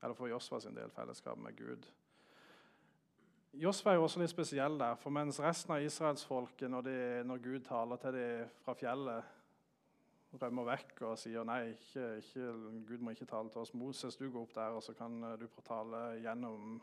Eller 0.00 0.16
for 0.16 0.30
Josva 0.32 0.60
sin 0.64 0.78
del 0.78 0.90
fellesskapet 0.90 1.42
med 1.44 1.58
Gud. 1.58 1.84
Josfa 3.52 3.92
er 3.92 3.98
jo 4.00 4.06
også 4.06 4.22
litt 4.22 4.32
spesiell 4.32 4.80
der, 4.80 4.96
for 4.96 5.12
mens 5.12 5.42
resten 5.44 5.76
av 5.76 5.84
israelsfolket, 5.84 6.70
når, 6.72 6.90
når 7.28 7.44
Gud 7.44 7.60
taler 7.68 8.00
til 8.00 8.16
dem 8.16 8.58
fra 8.64 8.78
fjellet, 8.80 9.36
rømmer 10.40 10.70
vekk 10.72 11.04
og 11.10 11.20
sier 11.20 11.44
nei, 11.44 11.60
ikke, 11.76 12.08
ikke, 12.24 12.50
Gud 12.88 12.98
må 13.04 13.12
ikke 13.12 13.28
tale 13.28 13.52
til 13.52 13.66
oss. 13.66 13.76
Moses, 13.76 14.16
du 14.16 14.30
går 14.30 14.46
opp 14.46 14.56
der, 14.56 14.72
og 14.72 14.82
så 14.88 14.96
kan 14.96 15.20
tale 15.68 16.06
gjennom, 16.24 16.78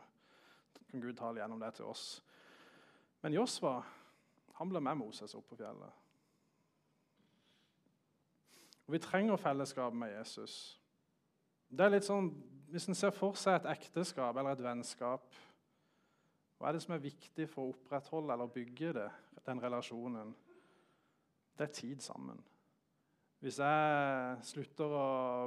kan 0.92 1.08
Gud 1.08 1.16
tale 1.18 1.42
gjennom 1.42 1.66
det 1.66 1.74
til 1.82 1.90
oss. 1.90 2.10
Men 3.26 3.34
Josfa 3.34 3.80
han 4.62 4.70
ble 4.70 4.78
med 4.78 5.02
Moses 5.02 5.34
opp 5.34 5.50
på 5.50 5.58
fjellet. 5.58 6.04
Og 8.88 8.96
Vi 8.96 9.02
trenger 9.04 9.36
fellesskap 9.36 9.92
med 9.92 10.16
Jesus. 10.16 10.80
Det 11.68 11.84
er 11.84 11.92
litt 11.92 12.08
sånn, 12.08 12.32
Hvis 12.68 12.84
en 12.88 12.96
ser 12.96 13.14
for 13.16 13.32
seg 13.32 13.54
et 13.54 13.68
ekteskap 13.70 14.36
eller 14.36 14.52
et 14.52 14.60
vennskap 14.60 15.36
hva 16.58 16.68
er 16.68 16.74
det 16.74 16.82
som 16.82 16.96
er 16.96 17.04
viktig 17.04 17.46
for 17.52 17.68
å 17.68 17.72
opprettholde 17.72 18.34
eller 18.34 18.50
bygge 18.50 18.90
det, 18.96 19.08
den 19.46 19.60
relasjonen? 19.62 20.32
Det 21.54 21.68
er 21.68 21.74
tid 21.74 22.02
sammen. 22.02 22.40
Hvis 23.38 23.60
jeg 23.62 24.38
slutter 24.42 24.94
å 24.98 25.04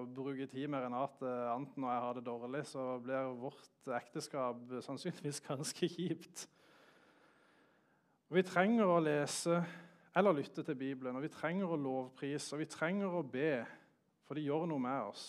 bruke 0.07 0.47
tid 0.47 0.69
med 0.71 0.85
Renate 0.85 1.31
Anten 1.51 1.83
når 1.83 1.91
jeg 1.91 2.03
har 2.05 2.15
det 2.15 2.23
dårlig, 2.23 2.61
så 2.69 2.85
blir 3.03 3.33
vårt 3.41 3.91
ekteskap 3.97 4.63
sannsynligvis 4.87 5.43
ganske 5.49 5.89
kjipt. 5.91 6.45
Vi 8.31 8.43
trenger 8.47 8.87
å 8.87 9.01
lese 9.03 9.59
eller 10.15 10.35
lytte 10.35 10.63
til 10.63 10.75
Bibelen, 10.75 11.15
og 11.15 11.23
vi 11.23 11.31
trenger 11.31 11.71
å 11.71 11.79
lovprise 11.79 12.55
og 12.55 12.63
vi 12.63 12.67
trenger 12.71 13.13
å 13.15 13.23
be, 13.23 13.61
for 14.27 14.35
det 14.35 14.43
gjør 14.43 14.67
noe 14.67 14.83
med 14.83 15.07
oss. 15.11 15.25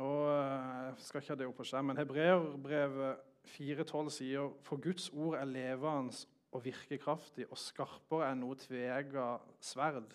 Og 0.00 0.28
eh, 0.32 0.90
Jeg 0.92 1.06
skal 1.06 1.22
ikke 1.22 1.32
ha 1.32 1.38
det 1.40 1.48
opp 1.48 1.58
på 1.60 1.66
skjermen. 1.68 1.98
Hebreerbrevet 2.00 3.28
4,12 3.52 4.12
sier 4.14 4.52
for 4.64 4.80
Guds 4.80 5.10
ord 5.12 5.36
er 5.36 5.48
levende 5.48 6.16
og 6.52 6.64
virkekraftig 6.64 7.48
og 7.48 7.60
skarpere 7.60 8.28
enn 8.30 8.42
noe 8.44 8.56
tvega 8.60 9.34
sverd. 9.60 10.12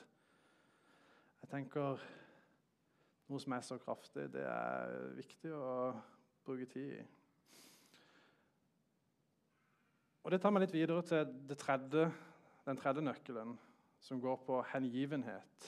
Jeg 1.41 1.51
tenker 1.51 2.01
noe 3.27 3.41
som 3.41 3.53
er 3.57 3.65
så 3.65 3.77
kraftig, 3.81 4.29
det 4.33 4.45
er 4.45 4.93
viktig 5.17 5.53
å 5.53 5.93
bruke 6.45 6.69
tid 6.71 6.97
i. 6.99 7.05
Og 10.27 10.31
Det 10.31 10.41
tar 10.43 10.51
meg 10.51 10.65
litt 10.65 10.73
videre 10.75 10.99
til 11.07 11.53
tredje, 11.55 12.01
den 12.67 12.75
tredje 12.75 12.99
nøkkelen, 12.99 13.53
som 14.03 14.19
går 14.19 14.41
på 14.43 14.57
hengivenhet. 14.73 15.67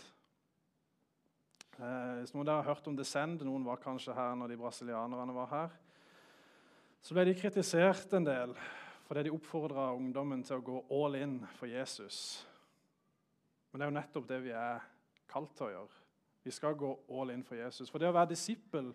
Eh, 1.78 2.18
hvis 2.20 2.34
noen 2.36 2.50
der 2.50 2.58
har 2.58 2.68
hørt 2.68 2.90
om 2.92 2.98
Descend, 2.98 3.40
noen 3.48 3.64
var 3.64 3.80
kanskje 3.80 4.12
her 4.18 4.36
når 4.36 4.52
de 4.52 4.58
brasilianerne 4.60 5.38
var 5.38 5.48
her, 5.54 5.78
så 7.00 7.16
ble 7.16 7.24
de 7.30 7.38
kritisert 7.40 8.12
en 8.20 8.28
del 8.28 8.52
fordi 9.08 9.30
de 9.30 9.32
oppfordra 9.38 9.94
ungdommen 9.96 10.44
til 10.44 10.60
å 10.60 10.68
gå 10.74 10.84
all 10.92 11.16
in 11.22 11.40
for 11.56 11.72
Jesus. 11.72 12.44
Men 13.72 13.80
det 13.80 13.88
er 13.88 13.94
jo 13.94 14.00
nettopp 14.02 14.28
det 14.28 14.42
vi 14.44 14.52
er 14.60 14.84
kalt 15.32 15.56
til 15.56 15.70
å 15.70 15.74
gjøre. 15.78 16.04
Vi 16.44 16.52
skal 16.60 16.76
gå 16.76 16.92
all 17.16 17.32
in 17.32 17.48
for 17.48 17.56
Jesus. 17.56 17.88
For 17.88 18.04
det 18.04 18.12
å 18.12 18.18
være 18.20 18.34
disippel 18.36 18.92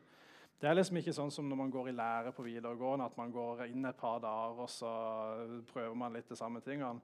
det 0.60 0.70
er 0.70 0.78
liksom 0.78 0.96
ikke 1.00 1.12
sånn 1.12 1.32
som 1.34 1.48
når 1.50 1.58
man 1.58 1.72
går 1.72 1.90
i 1.90 1.96
lære 1.96 2.32
på 2.32 2.44
videregående, 2.46 3.08
at 3.10 3.16
man 3.18 3.32
går 3.34 3.66
inn 3.66 3.84
et 3.88 3.98
par 3.98 4.20
dager 4.22 4.62
og 4.64 4.70
så 4.70 4.90
prøver 5.72 5.94
man 5.98 6.14
litt 6.14 6.30
de 6.30 6.38
samme 6.38 6.62
tingene. 6.64 7.02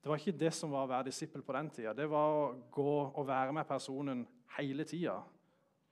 Det 0.00 0.08
var 0.08 0.20
ikke 0.20 0.38
det 0.40 0.52
som 0.56 0.72
var 0.72 0.86
å 0.86 0.90
være 0.90 1.08
disippel 1.10 1.42
på 1.44 1.52
den 1.56 1.68
tida. 1.74 1.92
Det 1.96 2.06
var 2.08 2.32
å 2.32 2.44
gå 2.72 2.92
og 3.10 3.26
være 3.28 3.52
med 3.56 3.68
personen 3.68 4.22
hele 4.56 4.86
tida. 4.88 5.18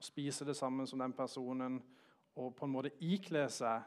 Spise 0.00 0.46
det 0.48 0.56
samme 0.56 0.86
som 0.86 1.00
den 1.02 1.12
personen 1.16 1.80
og 2.38 2.54
på 2.56 2.68
en 2.68 2.72
måte 2.72 2.94
ikle 3.04 3.44
seg 3.50 3.82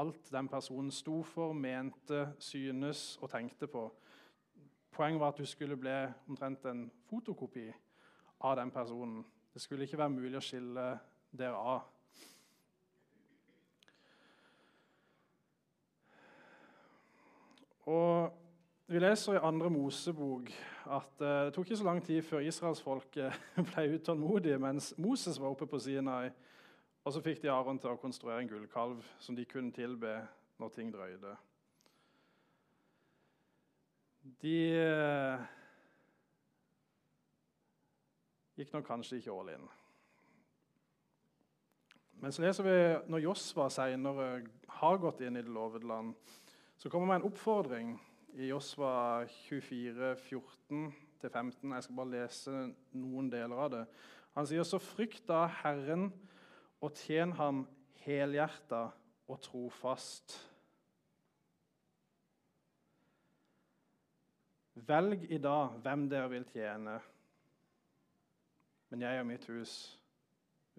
alt 0.00 0.30
den 0.32 0.48
personen 0.48 0.90
sto 0.94 1.20
for, 1.26 1.52
mente, 1.52 2.30
synes 2.40 3.18
og 3.20 3.30
tenkte 3.30 3.68
på. 3.68 3.84
Poenget 4.90 5.20
var 5.20 5.34
at 5.34 5.38
du 5.38 5.46
skulle 5.46 5.76
bli 5.78 5.96
omtrent 6.28 6.64
en 6.66 6.86
fotokopi 7.10 7.68
av 8.48 8.56
den 8.56 8.72
personen. 8.72 9.20
Det 9.52 9.62
skulle 9.62 9.84
ikke 9.84 10.00
være 10.00 10.16
mulig 10.16 10.38
å 10.40 10.44
skille 10.44 10.86
dere 11.30 11.60
av. 11.76 11.84
Og 17.90 18.30
vi 18.86 18.98
leser 18.98 19.34
i 19.34 19.42
andre 19.42 19.70
Mosebok 19.70 20.50
at 20.90 21.22
uh, 21.22 21.26
det 21.46 21.54
tok 21.54 21.66
ikke 21.66 21.78
så 21.80 21.86
lang 21.86 22.02
tid 22.04 22.22
før 22.22 22.44
israelsfolket 22.46 23.40
ble 23.70 23.86
utålmodige 23.96 24.58
mens 24.62 24.92
Moses 24.98 25.40
var 25.40 25.50
oppe 25.50 25.66
på 25.66 25.78
Sinai. 25.82 26.30
Og 27.04 27.14
så 27.14 27.22
fikk 27.24 27.40
de 27.42 27.50
Aron 27.50 27.80
til 27.80 27.90
å 27.90 27.98
konstruere 27.98 28.44
en 28.44 28.50
gullkalv 28.50 29.00
som 29.18 29.34
de 29.34 29.46
kunne 29.48 29.72
tilbe 29.74 30.12
når 30.60 30.74
ting 30.74 30.92
drøyde. 30.94 31.32
De 34.44 34.56
uh, 34.76 35.42
gikk 38.60 38.74
nok 38.76 38.86
kanskje 38.86 39.18
ikke 39.18 39.34
all 39.34 39.54
in. 39.56 39.66
Men 42.20 42.36
så 42.36 42.44
leser 42.44 42.66
vi 42.68 42.78
når 43.10 43.24
Josva 43.24 43.70
senere 43.72 44.44
har 44.78 45.00
gått 45.00 45.24
inn 45.24 45.40
i 45.40 45.42
det 45.42 45.50
lovede 45.50 45.88
land, 45.88 46.14
så 46.80 46.88
kommer 46.88 47.12
det 47.12 47.20
en 47.20 47.28
oppfordring 47.28 47.88
i 48.40 48.46
Josva 48.48 49.26
24, 49.28 50.14
14-15. 50.16 51.74
Jeg 51.74 51.84
skal 51.84 51.98
bare 51.98 52.12
lese 52.14 52.54
noen 52.96 53.28
deler 53.28 53.60
av 53.66 53.68
det. 53.74 53.82
Han 54.32 54.48
sier 54.48 54.64
så 54.64 54.80
frykt 54.80 55.26
da 55.28 55.42
Herren 55.60 56.06
og 56.80 56.94
tjen 56.96 57.34
ham 57.36 57.66
helhjerta 58.06 58.86
og 59.28 59.42
trofast. 59.44 60.38
Velg 64.88 65.28
i 65.28 65.42
dag 65.42 65.76
hvem 65.84 66.08
dere 66.08 66.32
vil 66.32 66.48
tjene. 66.48 66.96
Men 68.88 69.04
jeg 69.04 69.20
og 69.20 69.28
mitt 69.34 69.44
hus, 69.52 69.78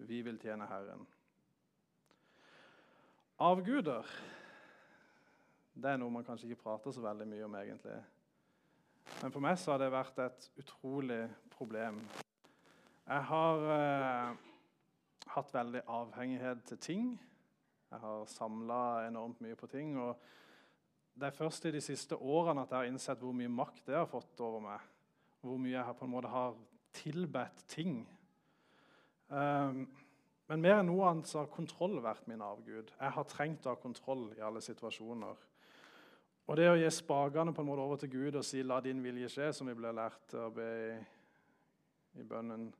vi 0.02 0.18
vil 0.26 0.42
tjene 0.42 0.66
Herren. 0.66 1.06
Avguder 3.38 4.08
det 5.82 5.90
er 5.90 5.98
noe 5.98 6.14
man 6.14 6.26
kanskje 6.26 6.50
ikke 6.50 6.62
prater 6.62 6.94
så 6.94 7.02
veldig 7.02 7.26
mye 7.26 7.46
om, 7.46 7.54
egentlig. 7.58 7.96
Men 9.18 9.32
for 9.34 9.42
meg 9.42 9.58
så 9.58 9.72
har 9.72 9.82
det 9.82 9.90
vært 9.90 10.20
et 10.22 10.46
utrolig 10.62 11.24
problem. 11.50 11.98
Jeg 13.02 13.26
har 13.28 13.64
eh, 13.74 14.44
hatt 15.34 15.50
veldig 15.54 15.82
avhengighet 15.90 16.62
til 16.68 16.80
ting. 16.86 17.10
Jeg 17.90 18.00
har 18.00 18.30
samla 18.30 19.08
enormt 19.08 19.42
mye 19.42 19.58
på 19.58 19.66
ting. 19.70 19.96
og 19.98 20.20
Det 21.14 21.28
er 21.28 21.36
først 21.36 21.66
i 21.66 21.74
de 21.74 21.82
siste 21.82 22.16
årene 22.16 22.62
at 22.62 22.70
jeg 22.70 22.78
har 22.78 22.90
innsett 22.92 23.20
hvor 23.20 23.34
mye 23.36 23.50
makt 23.50 23.86
det 23.90 23.98
har 23.98 24.10
fått 24.10 24.40
over 24.40 24.62
meg. 24.64 24.86
Hvor 25.42 25.58
mye 25.58 25.74
jeg 25.74 25.98
på 25.98 26.06
en 26.06 26.14
måte 26.14 26.30
har 26.30 26.54
tilbedt 26.94 27.66
ting. 27.68 28.04
Um, 29.28 29.86
men 30.46 30.62
mer 30.62 30.78
enn 30.78 30.90
noe 30.92 31.08
annet 31.08 31.28
så 31.30 31.42
har 31.42 31.52
kontroll 31.52 31.98
vært 32.04 32.28
min 32.30 32.42
avgud. 32.44 32.92
Jeg 32.92 33.16
har 33.16 33.28
trengt 33.28 33.66
å 33.66 33.74
ha 33.74 33.80
kontroll 33.80 34.28
i 34.36 34.44
alle 34.44 34.62
situasjoner. 34.62 35.48
Og 36.50 36.58
det 36.58 36.68
å 36.70 36.76
gi 36.76 36.88
spakene 36.90 37.54
på 37.54 37.62
en 37.62 37.68
måte 37.68 37.84
over 37.84 38.00
til 38.02 38.10
Gud 38.10 38.36
og 38.36 38.44
si 38.44 38.62
'la 38.62 38.80
din 38.80 39.02
vilje 39.02 39.28
skje', 39.28 39.52
som 39.52 39.66
vi 39.66 39.74
ble 39.74 39.92
lært 39.92 40.34
å 40.34 40.50
be 40.50 40.68
i, 40.88 40.96
i 42.20 42.22
bønnen, 42.22 42.72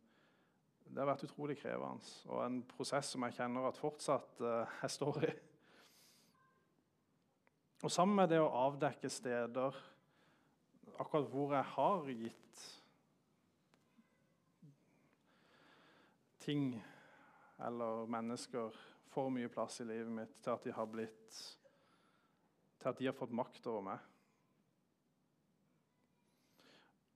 det 0.93 1.01
har 1.01 1.07
vært 1.07 1.25
utrolig 1.25 1.57
krevende. 1.57 2.05
Og 2.29 2.45
en 2.45 2.63
prosess 2.69 3.15
som 3.15 3.23
jeg 3.23 3.39
kjenner 3.39 3.69
at 3.69 3.79
fortsatt 3.81 4.41
uh, 4.41 4.67
jeg 4.83 4.91
står 4.91 5.25
i. 5.25 5.33
Og 7.83 7.91
sammen 7.91 8.17
med 8.17 8.29
det 8.29 8.41
å 8.43 8.51
avdekke 8.69 9.09
steder 9.11 9.79
akkurat 10.99 11.31
hvor 11.33 11.55
jeg 11.57 11.65
har 11.73 12.11
gitt 12.11 12.67
ting 16.43 16.85
eller 17.63 18.07
mennesker 18.11 18.77
for 19.13 19.31
mye 19.35 19.51
plass 19.51 19.81
i 19.83 19.87
livet 19.87 20.13
mitt 20.15 20.39
til 20.43 20.55
at 20.55 20.65
de 20.67 20.75
har 20.75 20.89
blitt 20.91 21.41
til 22.83 22.91
at 22.91 22.99
de 22.99 23.09
har 23.09 23.17
fått 23.17 23.35
makt 23.35 23.67
over 23.71 23.87
meg. 23.87 24.09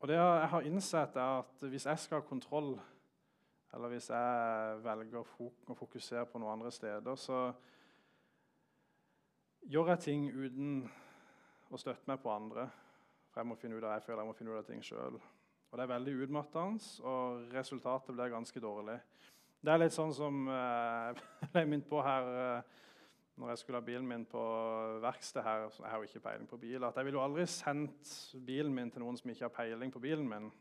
Og 0.01 0.11
det 0.11 0.19
jeg 0.19 0.51
har 0.53 0.69
innsett, 0.69 1.17
er 1.17 1.41
at 1.41 1.65
hvis 1.67 1.87
jeg 1.89 1.99
skal 1.99 2.21
ha 2.21 2.27
kontroll, 2.29 2.77
eller 3.75 3.93
hvis 3.93 4.11
jeg 4.13 4.83
velger 4.85 5.23
å 5.23 5.77
fokusere 5.77 6.27
på 6.31 6.41
noen 6.41 6.59
andre 6.59 6.71
steder, 6.73 7.17
så 7.19 7.41
gjør 9.67 9.95
jeg 9.95 10.05
ting 10.05 10.29
uten 10.31 10.77
å 11.73 11.81
støtte 11.81 12.07
meg 12.07 12.21
på 12.23 12.31
andre. 12.31 12.69
For 13.33 13.43
jeg 13.43 13.51
må 13.51 13.57
finne 13.61 13.79
ut 13.79 13.85
av, 13.85 13.97
jeg 13.97 14.07
føler 14.07 14.23
jeg 14.23 14.31
må 14.31 14.37
finne 14.39 14.55
ut 14.55 14.61
av 14.61 14.69
ting 14.69 14.85
sjøl. 14.85 15.19
Og 15.67 15.75
det 15.79 15.85
er 15.85 15.91
veldig 15.91 16.15
utmattende, 16.25 16.91
og 17.03 17.51
resultatet 17.57 18.15
blir 18.15 18.33
ganske 18.33 18.63
dårlig. 18.63 19.01
Det 19.61 19.73
er 19.73 19.81
litt 19.83 19.97
sånn 19.97 20.15
som 20.15 20.47
eh, 20.53 21.23
jeg 21.43 21.51
ble 21.53 21.65
minnet 21.67 21.89
på 21.91 22.01
her 22.05 22.29
eh, 22.45 22.83
når 23.37 23.49
jeg 23.49 23.59
skulle 23.59 23.81
ha 23.81 23.85
bilen 23.85 24.07
min 24.09 24.25
på 24.25 24.43
verksted 25.03 25.43
her 25.45 25.67
Jeg 25.69 25.91
har 25.91 25.97
jo 25.97 26.03
ikke 26.09 26.21
peiling 26.21 26.49
på 26.49 26.57
bil. 26.57 26.85
at 26.85 26.97
Jeg 26.97 27.05
ville 27.05 27.19
jo 27.19 27.25
aldri 27.25 27.47
sendt 27.47 28.37
bilen 28.47 28.75
min 28.75 28.91
til 28.91 29.05
noen 29.05 29.17
som 29.17 29.31
ikke 29.31 29.45
har 29.45 29.53
peiling 29.53 29.93
på 29.93 30.01
bilen 30.01 30.29
min. 30.29 30.53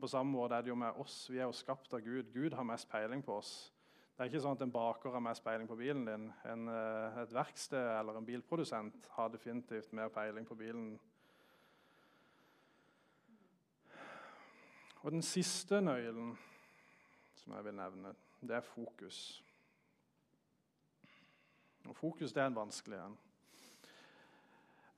På 0.00 0.06
samme 0.06 0.32
måte 0.32 0.54
er 0.54 0.62
det 0.62 0.72
jo 0.72 0.74
med 0.74 0.98
oss. 0.98 1.30
Vi 1.30 1.38
er 1.38 1.46
jo 1.46 1.52
skapt 1.52 1.94
av 1.94 2.00
Gud. 2.00 2.32
Gud 2.34 2.52
har 2.52 2.66
mest 2.66 2.90
peiling 2.90 3.22
på 3.22 3.36
oss. 3.36 3.72
Det 4.16 4.24
er 4.24 4.32
ikke 4.32 4.42
sånn 4.42 4.58
at 4.58 4.64
en 4.66 4.72
baker 4.74 5.14
har 5.14 5.22
mest 5.22 5.44
peiling 5.44 5.68
på 5.68 5.76
bilen 5.78 6.04
din. 6.06 6.26
En, 6.44 6.68
eh, 6.68 7.22
et 7.22 7.32
verksted 7.32 7.98
eller 8.00 8.18
en 8.18 8.26
bilprodusent 8.26 9.06
har 9.14 9.28
definitivt 9.28 9.92
mer 9.92 10.08
peiling 10.08 10.46
på 10.46 10.54
bilen. 10.54 10.98
Og 15.02 15.10
den 15.10 15.22
siste 15.22 15.80
nøkkelen 15.80 16.36
som 17.34 17.54
jeg 17.56 17.64
vil 17.64 17.74
nevne, 17.74 18.14
det 18.40 18.56
er 18.56 18.60
fokus. 18.60 19.42
Og 21.88 21.96
Fokus 21.96 22.32
det 22.32 22.42
er 22.42 22.46
en 22.46 22.56
vanskelig 22.56 22.98
en. 22.98 23.18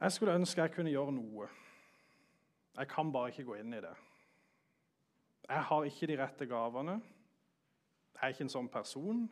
Jeg 0.01 0.13
skulle 0.13 0.35
ønske 0.35 0.61
jeg 0.61 0.73
kunne 0.75 0.91
gjøre 0.91 1.13
noe. 1.13 1.49
Jeg 2.77 2.89
kan 2.89 3.13
bare 3.13 3.31
ikke 3.31 3.45
gå 3.45 3.55
inn 3.61 3.73
i 3.73 3.81
det. 3.81 3.95
Jeg 5.49 5.63
har 5.63 5.85
ikke 5.85 6.07
de 6.07 6.19
rette 6.23 6.47
gavene. 6.47 6.99
Jeg 8.15 8.23
er 8.23 8.35
ikke 8.35 8.47
en 8.47 8.55
sånn 8.57 8.69
person. 8.69 9.25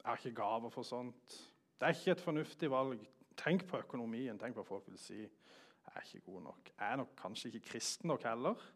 Jeg 0.00 0.08
har 0.08 0.20
ikke 0.20 0.36
gaver 0.36 0.72
for 0.72 0.86
sånt. 0.86 1.36
Det 1.80 1.88
er 1.88 1.96
ikke 1.96 2.14
et 2.16 2.24
fornuftig 2.24 2.70
valg. 2.70 3.02
Tenk 3.36 3.66
på 3.68 3.80
økonomien. 3.80 4.38
Tenk 4.38 4.54
på 4.54 4.62
hva 4.62 4.68
folk 4.68 4.88
vil 4.88 5.00
si. 5.00 5.20
Jeg 5.20 5.94
er 5.94 6.06
ikke 6.06 6.26
god 6.32 6.42
nok. 6.48 6.72
Jeg 6.78 6.92
er 6.92 7.00
nok 7.00 7.14
kanskje 7.18 7.50
ikke 7.50 7.72
kristen 7.72 8.08
nok 8.08 8.24
heller. 8.28 8.68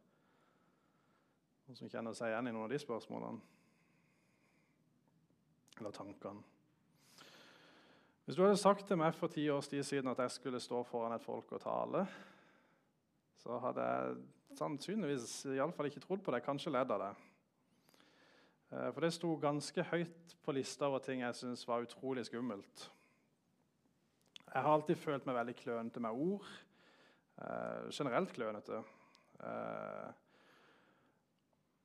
Noen 1.64 1.78
som 1.78 1.88
kjenner 1.88 2.16
seg 2.16 2.32
igjen 2.32 2.50
i 2.50 2.52
noen 2.52 2.66
av 2.66 2.72
de 2.72 2.80
spørsmålene? 2.80 3.40
Eller 5.78 5.94
tankene? 5.94 6.53
Hvis 8.24 8.38
du 8.38 8.42
hadde 8.42 8.56
sagt 8.56 8.86
til 8.88 8.96
meg 8.96 9.12
for 9.12 9.28
ti 9.28 9.42
års 9.52 9.68
tid 9.68 9.82
siden 9.84 10.08
at 10.08 10.20
jeg 10.22 10.32
skulle 10.32 10.60
stå 10.62 10.78
foran 10.88 11.12
et 11.12 11.24
folk 11.24 11.50
og 11.52 11.60
tale, 11.60 12.06
så 13.42 13.58
hadde 13.60 13.84
jeg 13.84 14.14
sannsynligvis 14.56 15.42
iallfall 15.52 15.90
ikke 15.90 16.00
trodd 16.00 16.22
på 16.24 16.32
det, 16.32 16.40
kanskje 16.46 16.72
ledd 16.72 16.94
av 16.94 17.02
det. 17.02 17.10
Eh, 18.72 18.88
for 18.88 19.04
det 19.04 19.12
sto 19.12 19.34
ganske 19.42 19.84
høyt 19.90 20.36
på 20.40 20.54
lista 20.56 20.88
over 20.88 21.04
ting 21.04 21.20
jeg 21.20 21.36
syntes 21.36 21.66
var 21.68 21.84
utrolig 21.84 22.24
skummelt. 22.24 22.86
Jeg 24.54 24.62
har 24.62 24.72
alltid 24.72 25.02
følt 25.02 25.28
meg 25.28 25.36
veldig 25.42 25.56
klønete 25.60 26.00
med 26.00 26.24
ord. 26.24 26.48
Eh, 27.44 27.90
generelt 27.92 28.32
klønete. 28.32 28.80
Eh, 29.44 30.12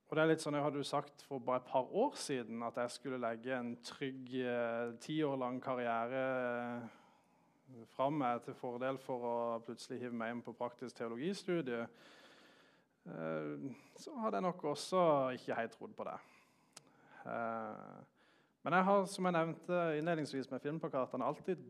og 0.10 0.16
det 0.18 0.22
er 0.24 0.30
litt 0.32 0.42
sånn, 0.42 0.56
Jeg 0.58 0.66
hadde 0.66 0.80
jo 0.82 0.88
sagt 0.90 1.22
for 1.22 1.38
bare 1.46 1.62
et 1.62 1.68
par 1.70 1.92
år 1.94 2.16
siden 2.18 2.64
at 2.66 2.78
jeg 2.82 2.90
skulle 2.96 3.20
legge 3.22 3.54
en 3.54 3.76
trygg 3.86 4.32
eh, 4.42 4.94
ti 5.02 5.20
år 5.22 5.36
lang 5.38 5.60
karriere 5.62 6.22
eh, 6.26 7.84
fram 7.94 8.18
meg 8.18 8.42
til 8.42 8.56
fordel 8.58 8.98
for 8.98 9.28
å 9.30 9.36
plutselig 9.68 10.00
hive 10.02 10.18
meg 10.18 10.34
inn 10.34 10.42
på 10.42 10.56
praktisk 10.58 10.98
teologistudie. 10.98 11.84
Eh, 13.06 13.68
så 14.02 14.16
hadde 14.24 14.40
jeg 14.40 14.48
nok 14.48 14.66
også 14.72 15.04
ikke 15.38 15.60
helt 15.60 15.78
trodd 15.78 15.94
på 16.00 16.08
det. 16.10 16.18
Eh, 17.30 18.00
men 18.66 18.78
jeg 18.80 18.88
har, 18.90 19.06
som 19.14 19.30
jeg 19.30 19.38
nevnte 19.38 19.84
innledningsvis 20.00 20.50
med 20.50 20.64
filmplakatene, 20.66 21.30
alltid 21.30 21.62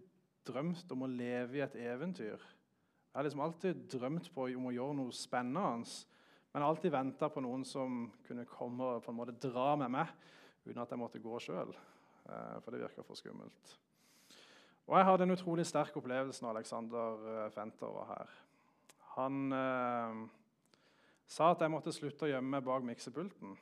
drømt 0.48 0.96
om 0.96 1.04
å 1.04 1.12
leve 1.12 1.60
i 1.60 1.66
et 1.68 1.76
eventyr. 1.92 2.40
Jeg 2.40 3.20
har 3.20 3.28
liksom 3.28 3.44
alltid 3.44 3.84
drømt 3.92 4.32
på, 4.32 4.48
om 4.56 4.72
å 4.72 4.74
gjøre 4.74 4.96
noe 5.02 5.12
spennende. 5.12 5.84
Men 6.50 6.64
jeg 6.64 6.74
alltid 6.74 6.94
venta 6.94 7.30
på 7.30 7.44
noen 7.46 7.64
som 7.68 8.08
kunne 8.26 8.48
komme 8.50 8.96
og 8.96 9.04
på 9.06 9.14
en 9.14 9.20
måte 9.20 9.38
dra 9.38 9.76
med 9.78 9.94
meg 9.94 10.14
uten 10.66 10.82
at 10.82 10.90
jeg 10.92 11.02
måtte 11.02 11.22
gå 11.22 11.38
sjøl. 11.44 11.76
Eh, 12.26 12.58
for 12.64 12.74
det 12.74 12.82
virka 12.82 13.06
for 13.06 13.20
skummelt. 13.20 13.78
Og 14.90 14.98
jeg 14.98 15.06
hadde 15.06 15.26
en 15.28 15.36
utrolig 15.36 15.68
sterk 15.70 15.98
opplevelse 16.00 16.42
når 16.42 16.58
Alexander 16.58 17.26
eh, 17.30 17.52
Fenter 17.54 17.94
var 17.94 18.10
her. 18.16 18.36
Han 19.14 19.54
eh, 19.54 20.22
sa 21.30 21.52
at 21.54 21.62
jeg 21.62 21.74
måtte 21.74 21.94
slutte 21.94 22.26
å 22.26 22.32
gjemme 22.32 22.56
meg 22.56 22.66
bak 22.66 22.86
miksepulten. 22.88 23.54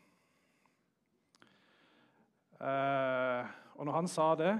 Eh, 2.58 3.54
og 3.76 3.86
når 3.86 4.00
han 4.00 4.08
sa 4.10 4.32
det, 4.39 4.54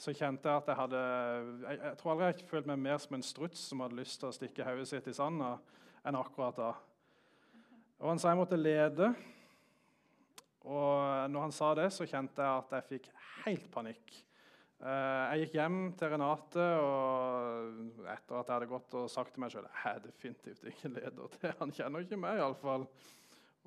så 0.00 0.12
kjente 0.16 0.48
jeg 0.48 0.62
at 0.62 0.68
jeg 0.68 0.78
hadde 0.78 1.00
Jeg, 1.00 1.78
jeg 1.78 1.96
tror 2.00 2.12
aldri 2.12 2.26
jeg 2.26 2.48
følte 2.48 2.72
meg 2.72 2.82
mer 2.88 2.98
som 3.00 3.16
en 3.16 3.24
struts 3.24 3.62
som 3.70 3.82
hadde 3.84 3.98
lyst 4.00 4.18
til 4.20 4.30
å 4.30 4.34
stikke 4.34 4.66
hodet 4.66 4.88
sitt 4.90 5.08
i 5.08 5.14
sanda, 5.14 5.54
enn 6.02 6.18
akkurat 6.18 6.58
da. 6.58 6.70
Og 8.00 8.08
Han 8.08 8.20
sa 8.20 8.32
jeg 8.32 8.40
måtte 8.40 8.56
lede. 8.56 9.10
Og 10.64 11.30
når 11.32 11.46
han 11.46 11.52
sa 11.52 11.74
det, 11.76 11.90
så 11.92 12.06
kjente 12.08 12.44
jeg 12.44 12.60
at 12.62 12.74
jeg 12.76 12.86
fikk 12.88 13.08
helt 13.44 13.66
panikk. 13.72 14.12
Eh, 14.80 15.24
jeg 15.34 15.42
gikk 15.42 15.56
hjem 15.58 15.78
til 16.00 16.12
Renate 16.14 16.66
og 16.80 18.04
etter 18.08 18.38
at 18.38 18.48
jeg 18.48 18.54
hadde 18.54 18.68
gått 18.70 18.96
og 18.96 19.10
sagt 19.12 19.34
til 19.34 19.44
meg 19.44 19.52
sjøl 19.52 19.66
jeg 19.68 19.90
er 19.90 19.98
definitivt 20.06 20.64
ikke 20.72 20.92
leder. 20.94 21.34
til. 21.34 21.52
han 21.58 21.74
kjenner 21.76 22.06
ikke 22.06 22.20
meg, 22.20 22.40
iallfall. 22.40 22.86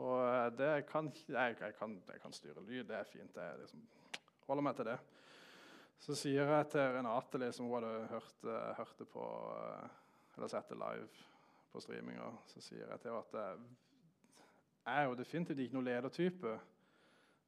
Og 0.02 0.16
eh, 0.26 0.48
det 0.58 0.72
kan, 0.90 1.12
jeg, 1.14 1.60
jeg, 1.60 1.78
kan, 1.78 1.94
jeg 2.10 2.24
kan 2.26 2.34
styre 2.34 2.66
lyd, 2.66 2.88
det 2.90 2.98
er 2.98 3.10
fint. 3.10 3.38
Jeg 3.38 3.62
liksom, 3.62 3.86
holder 4.50 4.70
meg 4.70 4.80
til 4.80 4.90
det. 4.90 4.98
Så 6.02 6.18
sier 6.18 6.50
jeg 6.58 6.72
til 6.74 6.90
Renate, 6.98 7.42
liksom, 7.46 7.70
hun 7.70 7.84
hadde 7.84 8.10
hørt, 8.16 8.98
det 8.98 9.10
på 9.14 9.30
Eller 10.34 10.50
sett 10.50 10.74
det 10.74 10.82
live 10.82 11.30
på 11.70 11.82
streaminga, 11.82 12.34
så 12.50 12.62
sier 12.62 12.88
jeg 12.90 13.02
til 13.02 13.14
henne 13.14 13.22
at 13.22 13.83
er 14.86 15.04
jo 15.08 15.16
definitivt 15.16 15.60
ikke 15.60 15.78
noen 15.78 15.88
ledertype. 15.88 16.58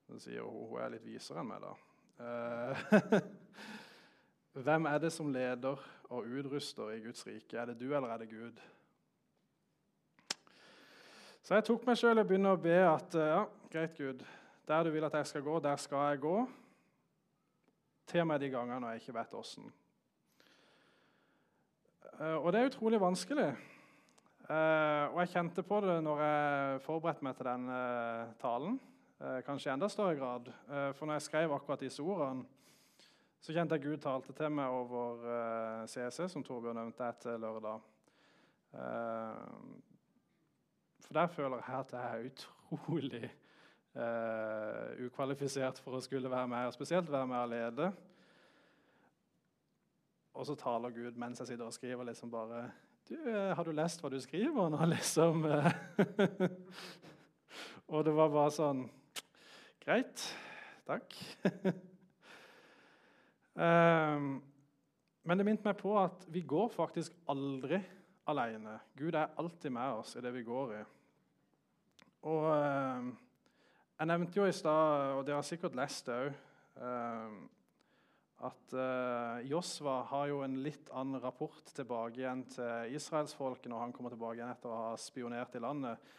Så 0.06 0.19
sier 0.28 0.45
hun 0.45 0.69
hun 0.69 0.82
er 0.82 0.93
litt 0.93 1.06
visere 1.06 1.41
enn 1.41 1.50
meg, 1.50 1.63
da. 1.63 1.74
Eh, 2.26 2.86
hvem 4.65 4.88
er 4.88 5.02
det 5.04 5.12
som 5.13 5.32
leder 5.34 5.82
og 6.10 6.30
utruster 6.30 6.93
i 6.95 7.02
Guds 7.04 7.26
rike? 7.28 7.58
Er 7.58 7.71
det 7.71 7.80
du, 7.80 7.89
eller 7.89 8.13
er 8.13 8.24
det 8.24 8.30
Gud? 8.30 8.62
Så 11.45 11.58
jeg 11.58 11.65
tok 11.67 11.84
meg 11.86 11.98
sjøl 12.00 12.17
og 12.21 12.28
begynne 12.30 12.56
å 12.56 12.62
be 12.62 12.78
at 12.88 13.17
ja, 13.19 13.41
greit, 13.69 13.98
Gud, 13.98 14.24
der 14.65 14.86
du 14.86 14.93
vil 14.93 15.06
at 15.06 15.13
jeg 15.19 15.28
skal 15.30 15.43
gå, 15.45 15.60
der 15.62 15.82
skal 15.82 16.08
jeg 16.10 16.24
gå. 16.24 16.38
Til 18.10 18.26
meg 18.26 18.39
de 18.41 18.50
gangene 18.54 18.93
jeg 18.93 19.04
ikke 19.04 19.17
vet 19.17 19.34
åssen. 19.38 19.67
Eh, 22.15 22.38
og 22.38 22.52
det 22.54 22.62
er 22.62 22.69
utrolig 22.71 23.02
vanskelig. 23.02 23.50
Eh, 24.45 25.05
og 25.10 25.23
jeg 25.23 25.31
kjente 25.31 25.63
på 25.65 25.79
det 25.81 25.95
når 26.05 26.19
jeg 26.21 26.81
forberedte 26.86 27.25
meg 27.25 27.34
til 27.38 27.47
den 27.47 27.63
eh, 27.73 28.34
talen. 28.38 28.75
Eh, 29.17 29.39
kanskje 29.47 29.71
i 29.71 29.73
enda 29.73 29.88
større 29.89 30.17
grad. 30.19 30.51
For 30.93 31.08
når 31.08 31.17
jeg 31.17 31.25
skrev 31.25 31.55
akkurat 31.55 31.81
disse 31.81 32.03
ordene, 32.03 32.45
så 33.41 33.53
kjente 33.55 33.77
jeg 33.77 33.86
Gud 33.88 34.03
talte 34.03 34.34
til 34.38 34.53
meg 34.53 34.73
over 34.73 35.86
CC, 35.89 36.27
som 36.29 36.43
Torbjørn 36.45 36.79
nevnte 36.79 37.05
etter 37.05 37.38
lørdag. 37.38 37.84
For 41.05 41.13
der 41.13 41.29
føler 41.29 41.62
jeg 41.62 41.75
at 41.77 41.93
jeg 41.93 42.05
er 42.08 42.25
utrolig 42.31 43.29
ukvalifisert 45.05 45.77
for 45.86 45.99
å 45.99 46.01
skulle 46.01 46.31
være 46.31 46.49
med, 46.49 46.71
og 46.71 46.73
spesielt 46.73 47.12
være 47.13 47.29
med 47.29 47.38
og 47.43 47.53
lede. 47.53 47.91
Og 50.34 50.49
så 50.49 50.58
taler 50.58 50.97
Gud 50.97 51.21
mens 51.21 51.43
jeg 51.43 51.53
sitter 51.53 51.69
og 51.69 51.77
skriver, 51.77 52.10
liksom 52.10 52.34
bare 52.34 52.65
du, 53.10 53.15
eh, 53.30 53.54
'Har 53.56 53.63
du 53.63 53.72
lest 53.72 54.02
hva 54.02 54.10
du 54.10 54.20
skriver 54.22 54.70
nå?' 54.70 54.86
liksom. 54.96 55.46
Og 57.88 58.06
det 58.06 58.13
var 58.15 58.30
bare 58.34 58.52
sånn 58.52 58.89
Greit. 59.86 60.24
Takk. 60.86 61.13
um, 63.54 64.41
men 65.26 65.38
det 65.38 65.46
minte 65.46 65.65
meg 65.65 65.78
på 65.78 65.94
at 66.02 66.26
vi 66.34 66.41
går 66.41 66.72
faktisk 66.74 67.13
aldri 67.30 67.78
alene. 68.26 68.80
Gud 68.98 69.13
er 69.13 69.34
alltid 69.38 69.72
med 69.72 70.00
oss 70.00 70.15
i 70.15 70.22
det 70.26 70.34
vi 70.34 70.44
går 70.46 70.74
i. 70.80 70.82
Og 72.26 72.50
um, 72.50 73.18
Jeg 74.00 74.08
nevnte 74.08 74.39
jo 74.39 74.46
i 74.50 74.52
stad, 74.52 75.13
og 75.15 75.26
dere 75.28 75.38
har 75.38 75.46
sikkert 75.46 75.78
lest 75.78 76.10
det 76.10 76.18
òg 76.18 76.34
at 78.43 78.74
uh, 78.76 79.39
Josva 79.48 80.02
har 80.10 80.28
jo 80.28 80.41
en 80.43 80.58
litt 80.63 80.89
annen 80.91 81.21
rapport 81.24 81.71
tilbake 81.76 82.19
igjen 82.19 82.43
til 82.52 82.98
israelsfolket 82.98 83.71
når 83.71 83.86
han 83.86 83.95
kommer 83.95 84.12
tilbake 84.12 84.41
igjen 84.41 84.52
etter 84.52 84.71
å 84.71 84.82
ha 84.82 84.91
spionert 85.00 85.56
i 85.56 85.63
landet, 85.63 86.12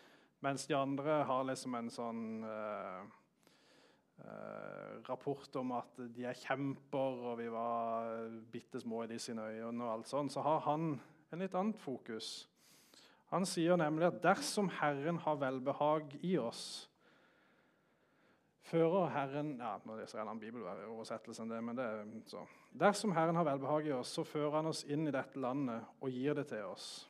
mens 0.45 0.65
de 0.69 0.77
andre 0.79 1.21
har 1.29 1.45
liksom 1.49 1.77
en 1.77 1.93
sånn 1.93 2.25
uh, 2.49 3.05
uh, 4.25 4.97
rapport 5.11 5.61
om 5.61 5.77
at 5.77 6.01
de 6.17 6.25
er 6.25 6.41
kjemper, 6.41 7.23
og 7.31 7.39
vi 7.43 7.51
var 7.53 8.27
bitte 8.53 8.81
små 8.81 9.05
i 9.05 9.13
de 9.13 9.21
sine 9.21 9.45
øyne, 9.53 9.83
og 9.85 9.99
alt 9.99 10.11
sånt, 10.11 10.33
så 10.33 10.45
har 10.47 10.65
han 10.71 10.95
en 11.33 11.43
litt 11.43 11.57
annet 11.59 11.81
fokus. 11.83 12.47
Han 13.35 13.45
sier 13.49 13.77
nemlig 13.77 14.09
at 14.09 14.23
dersom 14.25 14.71
Herren 14.79 15.19
har 15.25 15.41
velbehag 15.41 16.17
i 16.25 16.37
oss, 16.39 16.87
fører 18.67 19.11
Herren 19.15 19.55
ja, 19.61 19.77
nå 19.87 19.97
leser 19.99 20.21
jeg 20.21 20.29
en 20.31 20.41
bibeloversettelse 20.41 21.45
enn 21.45 21.53
det, 21.53 21.61
men 21.65 21.79
det 21.79 21.87
er 21.87 22.09
så. 22.31 22.43
Dersom 22.77 23.15
Herren 23.17 23.39
har 23.39 23.47
velbehag 23.47 23.89
i 23.89 23.95
oss, 23.97 24.15
så 24.19 24.25
fører 24.27 24.59
han 24.59 24.71
oss 24.71 24.85
inn 24.91 25.07
i 25.07 25.15
dette 25.15 25.41
landet 25.41 25.87
og 26.01 26.11
gir 26.13 26.37
det 26.39 26.49
til 26.51 26.67
oss. 26.69 27.07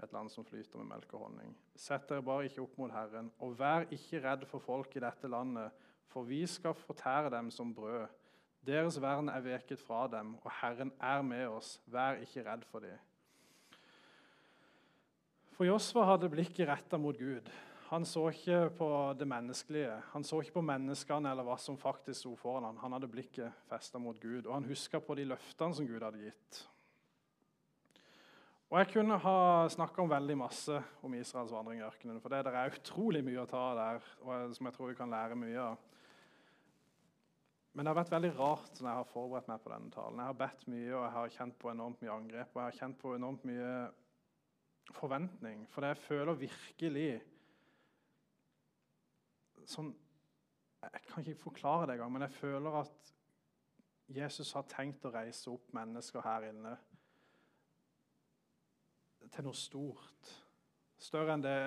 Et 0.00 0.12
land 0.16 0.30
som 0.32 0.46
flyter 0.48 0.80
med 0.80 0.94
melk 0.94 1.10
og 1.12 1.26
honning. 1.26 1.52
Sett 1.76 2.06
dere 2.08 2.24
bare 2.24 2.46
ikke 2.48 2.62
opp 2.64 2.78
mot 2.80 2.92
Herren, 2.94 3.28
og 3.44 3.58
vær 3.58 3.84
ikke 3.92 4.22
redd 4.24 4.46
for 4.48 4.64
folk 4.64 4.96
i 4.96 5.02
dette 5.04 5.28
landet, 5.28 5.74
for 6.10 6.26
vi 6.26 6.40
skal 6.48 6.74
fortære 6.78 7.30
dem 7.34 7.50
som 7.52 7.74
brød. 7.74 8.06
Deres 8.66 8.96
vern 9.00 9.28
er 9.32 9.44
veket 9.44 9.80
fra 9.80 10.06
dem, 10.12 10.34
og 10.40 10.50
Herren 10.60 10.92
er 11.00 11.22
med 11.24 11.46
oss. 11.48 11.78
Vær 11.86 12.20
ikke 12.24 12.44
redd 12.48 12.64
for 12.68 12.84
dem. 12.84 12.96
For 15.56 15.68
Josva 15.68 16.06
hadde 16.08 16.32
blikket 16.32 16.68
retta 16.68 16.96
mot 16.96 17.18
Gud. 17.18 17.48
Han 17.90 18.04
så 18.06 18.28
ikke 18.30 18.68
på 18.78 18.88
det 19.18 19.26
menneskelige. 19.26 19.96
Han 20.12 20.22
så 20.22 20.38
ikke 20.40 20.60
på 20.60 20.62
menneskene 20.62 21.32
eller 21.32 21.42
hva 21.42 21.56
som 21.58 21.78
faktisk 21.78 22.20
sto 22.20 22.36
foran 22.38 22.68
ham. 22.68 22.76
Han 22.84 22.94
hadde 22.94 23.08
blikket 23.10 23.64
festa 23.66 23.98
mot 23.98 24.18
Gud, 24.22 24.44
og 24.46 24.52
han 24.54 24.68
huska 24.68 25.00
på 25.02 25.16
de 25.18 25.24
løftene 25.26 25.74
som 25.74 25.88
Gud 25.88 26.04
hadde 26.06 26.22
gitt. 26.22 26.60
Og 28.70 28.78
Jeg 28.78 28.92
kunne 28.92 29.16
ha 29.18 29.38
snakka 29.74 30.04
om 30.04 30.12
veldig 30.12 30.36
masse 30.38 30.76
om 31.02 31.14
Israels 31.18 31.50
vandring 31.50 31.80
i 31.80 31.86
ørkenen. 31.88 32.20
For 32.22 32.30
det 32.30 32.46
er 32.46 32.76
utrolig 32.78 33.24
mye 33.26 33.42
å 33.42 33.50
ta 33.50 33.64
der, 33.74 34.06
og 34.22 34.54
som 34.54 34.70
jeg 34.70 34.76
tror 34.76 34.92
vi 34.92 34.98
kan 35.00 35.10
lære 35.10 35.40
mye 35.40 35.64
av. 35.72 35.88
Men 37.74 37.82
det 37.82 37.90
har 37.90 37.98
vært 37.98 38.14
veldig 38.14 38.30
rart 38.38 38.78
når 38.78 38.88
jeg 38.90 39.00
har 39.00 39.10
forberedt 39.10 39.50
meg 39.50 39.64
på 39.64 39.74
denne 39.74 39.90
talen. 39.94 40.22
Jeg 40.22 40.30
har 40.30 40.38
bedt 40.44 40.64
mye, 40.70 40.94
og 40.94 41.02
jeg 41.02 41.12
har 41.16 41.34
kjent 41.40 41.58
på 41.58 41.74
enormt 41.74 42.06
mye 42.06 42.14
angrep 42.14 42.54
og 42.54 42.62
jeg 42.62 42.68
har 42.68 42.78
kjent 42.78 43.00
på 43.02 43.16
enormt 43.18 43.50
mye 43.50 43.74
forventning. 44.94 45.66
For 45.74 45.90
jeg 45.90 46.02
føler 46.06 46.42
virkelig 46.46 47.10
sånn, 49.70 49.94
Jeg 50.80 51.02
kan 51.10 51.20
ikke 51.20 51.42
forklare 51.42 51.86
det 51.86 51.94
engang, 51.98 52.12
men 52.12 52.22
jeg 52.24 52.32
føler 52.32 52.76
at 52.80 53.10
Jesus 54.08 54.52
har 54.56 54.64
tenkt 54.64 55.04
å 55.04 55.12
reise 55.12 55.50
opp 55.52 55.74
mennesker 55.76 56.24
her 56.24 56.46
inne 56.48 56.72
til 59.28 59.44
noe 59.44 59.58
stort. 59.58 60.30
Større 61.00 61.36
enn 61.36 61.44
det 61.44 61.58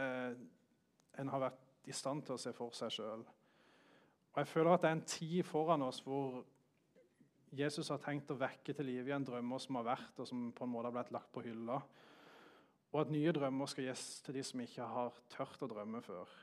en 1.21 1.29
har 1.29 1.43
vært 1.45 1.87
i 1.87 1.95
stand 1.95 2.25
til 2.25 2.35
å 2.35 2.41
se 2.41 2.53
for 2.57 2.73
seg 2.75 2.91
sjøl. 2.95 3.23
Og 4.33 4.41
jeg 4.41 4.49
føler 4.49 4.73
at 4.73 4.83
det 4.83 4.89
er 4.89 4.97
en 4.97 5.07
tid 5.13 5.39
foran 5.45 5.85
oss 5.85 6.01
hvor 6.03 6.41
Jesus 7.53 7.91
har 7.93 8.01
tenkt 8.01 8.31
å 8.33 8.39
vekke 8.39 8.73
til 8.73 8.87
live 8.89 9.11
igjen 9.11 9.25
drømmer 9.27 9.61
som 9.61 9.77
har 9.77 9.91
vært, 9.91 10.17
og 10.17 10.25
som 10.25 10.47
på 10.57 10.65
en 10.65 10.71
måte 10.73 10.89
har 10.89 10.95
blitt 10.95 11.13
lagt 11.13 11.29
på 11.35 11.43
hylla. 11.45 11.77
Og 12.93 13.01
at 13.03 13.13
nye 13.13 13.33
drømmer 13.33 13.69
skal 13.69 13.91
gis 13.91 14.07
til 14.25 14.39
de 14.39 14.45
som 14.45 14.61
ikke 14.63 14.87
har 14.89 15.21
tørt 15.33 15.61
å 15.65 15.69
drømme 15.69 16.01
før. 16.05 16.33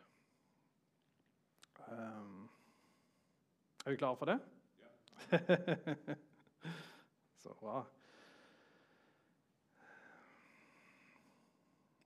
Er 3.85 3.91
vi 3.91 3.97
klare 4.01 4.17
for 4.17 4.31
det? 4.31 4.39
Ja. 4.81 6.17
Så 7.43 7.55
bra. 7.61 7.83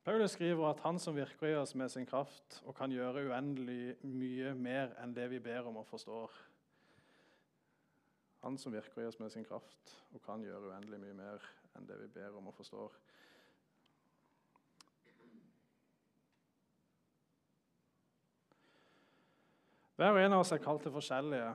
Paulus 0.04 0.34
skriver 0.36 0.68
at 0.68 0.80
han 0.84 0.98
som 1.00 1.16
virker 1.16 1.48
i 1.48 1.56
oss 1.56 1.74
med 1.74 1.88
sin 1.88 2.06
kraft 2.06 2.58
og 2.68 2.76
kan 2.76 2.92
gjøre 2.92 3.24
uendelig 3.30 3.96
mye 4.04 4.52
mer 4.54 4.92
enn 5.00 5.14
det 5.16 5.30
vi 5.32 5.40
ber 5.40 5.70
om 5.70 5.78
og 5.80 5.86
forstår. 5.88 6.34
Han 8.44 8.58
som 8.60 8.74
virker 8.76 9.00
i 9.00 9.08
oss 9.08 9.16
med 9.18 9.32
sin 9.32 9.46
kraft 9.48 9.94
og 10.12 10.20
kan 10.26 10.44
gjøre 10.44 10.74
uendelig 10.74 11.00
mye 11.00 11.16
mer 11.16 11.46
enn 11.74 11.88
det 11.88 11.96
vi 12.02 12.10
ber 12.18 12.36
om 12.36 12.50
og 12.52 12.54
forstår. 12.58 12.92
Hver 19.94 20.10
og 20.10 20.18
en 20.18 20.32
av 20.34 20.40
oss 20.42 20.50
er 20.50 20.58
kalt 20.58 20.82
til 20.82 20.90
forskjellige 20.90 21.50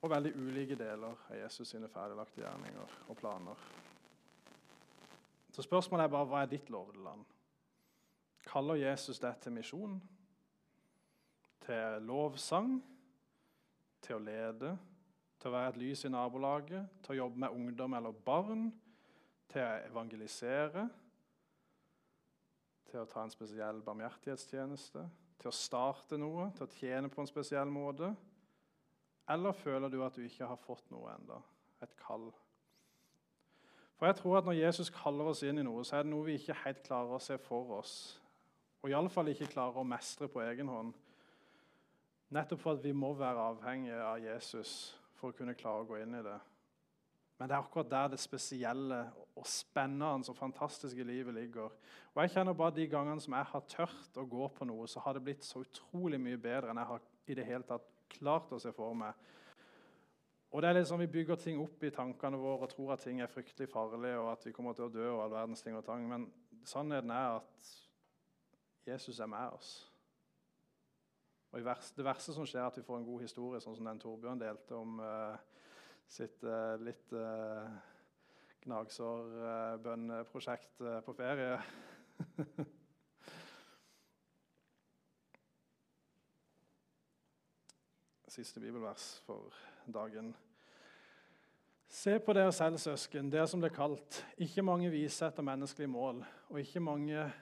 og 0.00 0.10
veldig 0.12 0.32
ulike 0.36 0.76
deler 0.76 1.14
av 1.30 1.36
Jesus 1.38 1.70
sine 1.72 1.88
ferdiglagte 1.88 2.42
gjerninger 2.42 2.96
og 3.08 3.16
planer. 3.16 3.62
Så 5.50 5.64
spørsmålet 5.64 6.04
er 6.04 6.12
bare 6.12 6.28
hva 6.28 6.42
er 6.44 6.50
ditt 6.50 6.68
lovede 6.72 7.00
land? 7.04 7.24
Kaller 8.44 8.82
Jesus 8.82 9.20
det 9.20 9.32
til 9.40 9.56
misjon? 9.56 9.96
Til 11.64 12.04
lovsang? 12.04 12.76
Til 14.04 14.18
å 14.18 14.24
lede? 14.24 14.74
Til 15.40 15.48
å 15.48 15.54
være 15.56 15.72
et 15.72 15.80
lys 15.80 16.04
i 16.04 16.12
nabolaget? 16.12 17.00
Til 17.00 17.16
å 17.16 17.18
jobbe 17.22 17.44
med 17.46 17.56
ungdom 17.56 17.96
eller 17.96 18.20
barn? 18.28 18.68
Til 19.48 19.64
å 19.64 19.72
evangelisere? 19.88 20.84
Til 22.92 23.00
å 23.00 23.08
ta 23.08 23.24
en 23.24 23.32
spesiell 23.32 23.80
barmhjertighetstjeneste? 23.88 25.08
Til 25.40 25.50
å 25.50 25.56
starte 25.56 26.18
noe, 26.20 26.50
til 26.56 26.66
å 26.66 26.74
tjene 26.76 27.10
på 27.12 27.22
en 27.22 27.30
spesiell 27.30 27.72
måte? 27.72 28.12
Eller 29.30 29.56
føler 29.56 29.88
du 29.92 30.00
at 30.04 30.16
du 30.16 30.24
ikke 30.26 30.48
har 30.48 30.60
fått 30.60 30.90
noe 30.92 31.14
enda, 31.14 31.40
et 31.82 31.92
kall? 32.00 32.30
For 34.00 34.08
jeg 34.08 34.16
tror 34.16 34.38
at 34.38 34.46
Når 34.48 34.56
Jesus 34.56 34.90
kaller 34.90 35.28
oss 35.28 35.42
inn 35.44 35.60
i 35.60 35.62
noe, 35.62 35.84
så 35.84 35.98
er 35.98 36.06
det 36.06 36.12
noe 36.12 36.24
vi 36.24 36.38
ikke 36.40 36.56
helt 36.64 36.82
klarer 36.86 37.18
å 37.18 37.22
se 37.22 37.36
for 37.38 37.76
oss. 37.76 37.94
Og 38.80 38.88
iallfall 38.88 39.28
ikke 39.28 39.50
klarer 39.52 39.76
å 39.76 39.84
mestre 39.84 40.28
på 40.28 40.40
egen 40.40 40.70
hånd. 40.72 40.94
Nettopp 42.32 42.62
for 42.62 42.78
at 42.78 42.84
vi 42.84 42.94
må 42.96 43.12
være 43.18 43.50
avhengige 43.52 44.00
av 44.00 44.22
Jesus 44.22 44.94
for 45.18 45.30
å 45.30 45.36
kunne 45.36 45.56
klare 45.58 45.84
å 45.84 45.88
gå 45.88 45.98
inn 46.00 46.16
i 46.16 46.24
det. 46.24 46.38
Men 47.40 47.48
det 47.48 47.56
er 47.56 47.62
akkurat 47.62 47.88
der 47.88 48.10
det 48.12 48.20
spesielle 48.20 48.98
og 49.40 49.46
spennende 49.48 50.28
og 50.28 50.36
fantastiske 50.36 51.04
livet 51.08 51.34
ligger. 51.34 51.72
Og 52.12 52.22
jeg 52.22 52.34
kjenner 52.34 52.52
bare 52.52 52.74
De 52.76 52.88
gangene 52.88 53.20
som 53.20 53.32
jeg 53.32 53.48
har 53.48 53.62
tørt 53.68 54.18
å 54.20 54.26
gå 54.28 54.48
på 54.58 54.66
noe, 54.68 54.84
så 54.88 55.00
har 55.00 55.16
det 55.16 55.22
blitt 55.24 55.46
så 55.48 55.62
utrolig 55.64 56.20
mye 56.20 56.36
bedre 56.36 56.68
enn 56.68 56.80
jeg 56.82 56.90
har 56.90 57.06
i 57.26 57.36
det 57.38 57.46
hele 57.48 57.64
tatt 57.64 57.86
klart 58.12 58.52
å 58.52 58.58
se 58.60 58.72
for 58.76 58.92
meg. 58.92 59.16
Og 60.50 60.60
det 60.60 60.68
er 60.68 60.76
litt 60.76 60.90
sånn 60.90 61.00
Vi 61.00 61.06
bygger 61.14 61.40
ting 61.40 61.62
opp 61.62 61.80
i 61.86 61.92
tankene 61.94 62.36
våre 62.36 62.66
og 62.66 62.74
tror 62.74 62.92
at 62.92 63.06
ting 63.06 63.22
er 63.24 63.32
fryktelig 63.32 63.70
farlige, 63.72 64.18
og 64.20 64.32
at 64.34 64.44
vi 64.44 64.52
kommer 64.52 64.76
til 64.76 64.90
å 64.90 64.92
dø 64.92 65.06
og 65.08 65.22
all 65.24 65.32
verdens 65.32 65.64
ting 65.64 65.78
og 65.78 65.86
tang. 65.86 66.04
Men 66.10 66.26
sannheten 66.68 67.14
er 67.14 67.38
at 67.38 67.70
Jesus 68.84 69.20
er 69.20 69.30
med 69.32 69.56
oss. 69.56 69.70
Og 71.50 71.64
Det 71.96 72.04
verste 72.04 72.34
som 72.34 72.44
skjer, 72.44 72.60
er 72.60 72.68
at 72.68 72.76
vi 72.76 72.84
får 72.84 73.00
en 73.00 73.08
god 73.08 73.24
historie, 73.24 73.62
sånn 73.64 73.78
som 73.78 73.88
den 73.88 74.02
Torbjørn 74.02 74.42
delte 74.42 74.76
om 74.76 75.00
uh, 75.00 75.38
sitt 76.10 76.42
uh, 76.42 76.74
litt 76.82 77.12
uh, 77.14 77.70
gnagsårbønneprosjekt 78.64 80.80
uh, 80.82 80.98
på 81.06 81.12
ferie. 81.14 81.60
Siste 88.30 88.62
bibelvers 88.62 89.18
for 89.26 89.50
dagen. 89.86 90.36
Se 91.90 92.18
på 92.22 92.32
dere 92.34 92.52
selv, 92.54 92.78
søsken, 92.78 93.30
dere 93.30 93.46
som 93.50 93.60
ble 93.62 93.70
kalt. 93.74 94.24
Ikke 94.38 94.62
mange 94.62 94.90
vise 94.92 95.26
etter 95.26 95.42
menneskelige 95.46 95.90
mål, 95.90 96.24
og 96.50 96.60
ikke 96.60 96.80
mange 96.82 97.32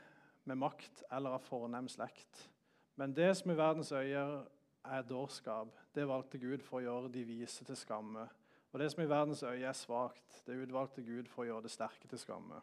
med 0.48 0.56
makt 0.56 1.02
eller 1.12 1.30
av 1.36 1.44
fornem 1.44 1.88
slekt. 1.92 2.48
Men 2.96 3.12
det 3.16 3.36
som 3.36 3.50
i 3.52 3.56
verdens 3.56 3.92
øyer 3.92 4.46
er 4.88 5.08
dårskap, 5.08 5.68
det 5.94 6.08
valgte 6.08 6.40
Gud 6.40 6.64
for 6.64 6.80
å 6.80 6.84
gjøre 6.86 7.12
de 7.12 7.24
vise 7.28 7.64
til 7.64 7.76
skamme. 7.76 8.24
Og 8.72 8.80
det 8.80 8.90
som 8.92 9.02
i 9.02 9.08
verdens 9.08 9.42
øye 9.42 9.64
er 9.64 9.72
svakt, 9.72 10.42
det 10.46 10.58
utvalgte 10.62 11.02
Gud 11.02 11.30
for 11.32 11.42
å 11.42 11.48
gjøre 11.48 11.64
det 11.66 11.72
sterke 11.72 12.08
til 12.08 12.20
skamme. 12.20 12.60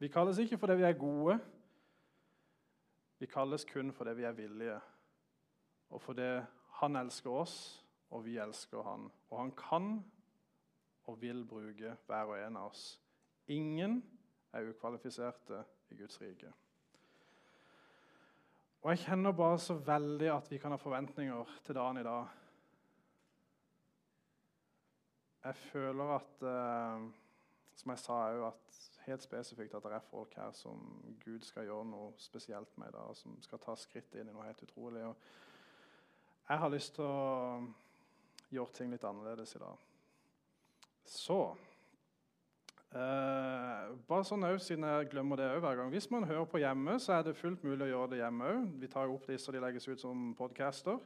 Vi 0.00 0.08
kalles 0.08 0.40
ikke 0.40 0.58
fordi 0.58 0.78
vi 0.80 0.88
er 0.88 0.98
gode, 0.98 1.38
vi 3.18 3.26
kalles 3.30 3.64
kun 3.68 3.92
fordi 3.92 4.16
vi 4.18 4.24
er 4.24 4.36
villige, 4.36 4.80
og 5.90 6.02
fordi 6.02 6.28
han 6.80 6.96
elsker 6.96 7.30
oss, 7.30 7.56
og 8.10 8.24
vi 8.24 8.38
elsker 8.38 8.82
han. 8.82 9.06
Og 9.30 9.38
han 9.38 9.52
kan 9.58 9.94
og 11.06 11.20
vil 11.20 11.44
bruke 11.46 11.96
hver 12.06 12.30
og 12.32 12.38
en 12.40 12.56
av 12.56 12.70
oss. 12.72 13.00
Ingen 13.48 14.00
er 14.52 14.70
ukvalifiserte 14.70 15.64
i 15.90 15.98
Guds 15.98 16.20
rike. 16.20 16.52
Og 18.82 18.90
jeg 18.92 19.06
kjenner 19.06 19.32
bare 19.32 19.58
så 19.58 19.74
veldig 19.80 20.30
at 20.32 20.50
vi 20.52 20.58
kan 20.60 20.72
ha 20.74 20.80
forventninger 20.80 21.52
til 21.64 21.76
dagen 21.76 22.00
i 22.00 22.04
dag. 22.04 22.26
Jeg 25.44 25.54
føler 25.54 26.04
at, 26.14 26.42
eh, 26.48 27.08
som 27.76 27.90
jeg 27.90 27.98
sa 28.00 28.12
òg, 28.32 28.46
at 28.46 28.64
helt 29.04 29.22
spesifikt 29.22 29.74
at 29.76 29.84
det 29.84 29.92
er 29.92 30.06
folk 30.08 30.34
her 30.38 30.52
som 30.56 30.80
Gud 31.24 31.44
skal 31.44 31.66
gjøre 31.68 31.84
noe 31.84 32.12
spesielt 32.16 32.78
med 32.80 32.88
i 32.88 32.94
dag, 32.96 33.10
som 33.16 33.36
skal 33.44 33.60
ta 33.60 33.74
skritt 33.76 34.16
inn 34.16 34.30
i 34.30 34.32
noe 34.32 34.46
helt 34.46 34.62
utrolig. 34.64 35.04
Og 35.04 36.48
jeg 36.48 36.62
har 36.62 36.72
lyst 36.72 36.94
til 36.96 37.04
å 37.04 37.60
gjøre 38.54 38.76
ting 38.78 38.90
litt 38.94 39.04
annerledes 39.04 39.54
i 39.56 39.62
dag. 39.62 39.84
Så 41.04 41.38
eh, 42.96 43.94
Bare 44.08 44.24
sånn 44.24 44.48
også, 44.48 44.70
siden 44.70 44.88
jeg 44.88 45.10
glemmer 45.12 45.40
det 45.40 45.50
hver 45.60 45.76
gang. 45.76 45.92
Hvis 45.92 46.08
man 46.12 46.24
hører 46.28 46.48
på 46.48 46.62
hjemme, 46.62 46.96
så 47.00 47.18
er 47.18 47.26
det 47.26 47.36
fullt 47.36 47.64
mulig 47.66 47.90
å 47.90 47.92
gjøre 47.92 48.14
det 48.14 48.22
hjemme 48.22 48.52
òg. 48.54 48.68
Vi 48.80 48.92
tar 48.92 49.12
opp 49.12 49.28
disse, 49.28 49.52
de 49.52 49.60
legges 49.60 49.88
ut 49.90 50.00
som 50.00 50.30
podcaster. 50.38 51.00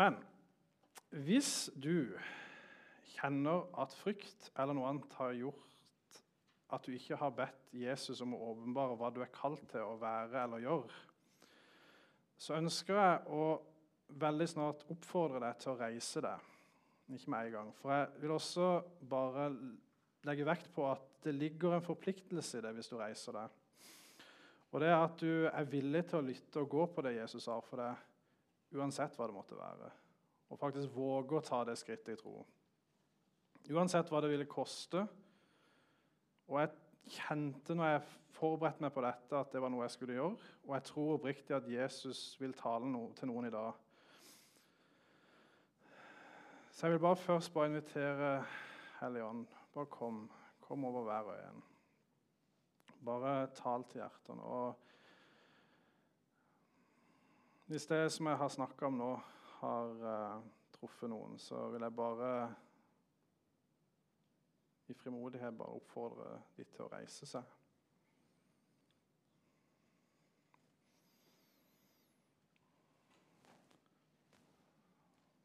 Men 0.00 0.16
hvis 1.12 1.68
du 1.76 2.08
kjenner 3.12 3.66
at 3.80 3.94
frykt 3.96 4.50
eller 4.56 4.76
noe 4.76 4.90
annet 4.90 5.16
har 5.18 5.34
gjort 5.36 5.68
at 6.72 6.86
du 6.86 6.94
ikke 6.96 7.18
har 7.20 7.34
bedt 7.36 7.74
Jesus 7.76 8.22
om 8.24 8.32
å 8.34 8.52
åpenbare 8.52 8.96
hva 8.96 9.10
du 9.12 9.20
er 9.22 9.32
kalt 9.34 9.64
til 9.70 9.84
å 9.84 9.98
være 10.00 10.46
eller 10.46 10.64
gjøre, 10.64 11.00
så 12.40 12.56
ønsker 12.56 12.96
jeg 12.96 13.18
å 13.36 13.44
veldig 14.22 14.48
snart 14.50 14.84
oppfordre 14.92 15.42
deg 15.44 15.60
til 15.60 15.72
å 15.72 15.78
reise 15.78 16.22
deg. 16.24 16.48
Ikke 17.12 17.32
med 17.32 17.48
en 17.48 17.54
gang. 17.56 17.72
For 17.76 17.92
jeg 17.92 18.22
vil 18.22 18.34
også 18.34 18.68
bare 19.08 19.48
legge 20.26 20.46
vekt 20.48 20.70
på 20.74 20.86
at 20.88 21.04
det 21.22 21.34
ligger 21.36 21.76
en 21.76 21.84
forpliktelse 21.84 22.58
i 22.58 22.64
det 22.64 22.72
hvis 22.76 22.90
du 22.90 22.96
reiser 22.98 23.36
deg. 23.36 23.58
Og 24.72 24.80
det 24.80 24.88
er 24.88 24.96
at 24.96 25.20
du 25.20 25.46
er 25.50 25.68
villig 25.68 26.06
til 26.08 26.22
å 26.22 26.24
lytte 26.24 26.62
og 26.62 26.70
gå 26.72 26.86
på 26.94 27.04
det 27.04 27.18
Jesus 27.18 27.46
har 27.52 27.60
for 27.66 27.82
deg, 27.82 28.06
uansett 28.72 29.18
hva 29.18 29.28
det 29.28 29.36
måtte 29.36 29.58
være. 29.58 29.90
Og 30.52 30.60
faktisk 30.60 30.94
våge 30.96 31.36
å 31.36 31.44
ta 31.44 31.60
det 31.68 31.76
skrittet 31.80 32.14
i 32.14 32.20
tro. 32.20 32.40
Uansett 33.70 34.10
hva 34.10 34.20
det 34.24 34.32
ville 34.32 34.48
koste. 34.50 35.04
Og 36.50 36.58
jeg 36.58 36.72
kjente 37.14 37.76
når 37.78 37.92
jeg 37.92 38.02
forberedte 38.34 38.82
meg 38.82 38.92
på 38.94 39.04
dette, 39.04 39.38
at 39.38 39.52
det 39.54 39.62
var 39.62 39.70
noe 39.70 39.84
jeg 39.86 39.94
skulle 39.94 40.16
gjøre. 40.18 40.50
Og 40.66 40.74
jeg 40.74 40.86
tror 40.88 41.14
oppriktig 41.14 41.56
at 41.56 41.68
Jesus 41.70 42.24
vil 42.40 42.54
tale 42.58 42.88
noe 42.90 43.12
til 43.18 43.30
noen 43.30 43.46
i 43.46 43.54
dag. 43.54 43.72
Så 46.72 46.86
jeg 46.86 46.96
vil 46.96 47.04
bare 47.04 47.20
først 47.20 47.52
bare 47.54 47.70
invitere 47.70 48.30
Hellige 49.00 49.24
Ånd. 49.24 49.46
Bare 49.74 49.86
kom. 49.92 50.24
Kom 50.60 50.84
over 50.88 51.02
hver 51.06 51.28
og 51.28 51.36
en. 51.36 51.62
Bare 53.04 53.46
tal 53.54 53.84
til 53.90 54.00
hjertene. 54.00 54.42
Og 54.42 54.74
hvis 57.66 57.86
det 57.86 58.12
som 58.12 58.26
jeg 58.26 58.36
har 58.36 58.50
snakka 58.52 58.86
om 58.88 58.98
nå, 58.98 59.12
har 59.62 59.86
uh, 60.02 60.42
truffet 60.74 61.10
noen, 61.10 61.38
så 61.38 61.68
vil 61.70 61.84
jeg 61.86 61.94
bare 61.94 62.32
i 64.92 64.94
frimodighet 64.94 65.56
bare 65.56 65.72
oppfordre 65.78 66.26
de 66.56 66.64
til 66.68 66.84
å 66.84 66.90
reise 66.92 67.26
seg. 67.26 67.44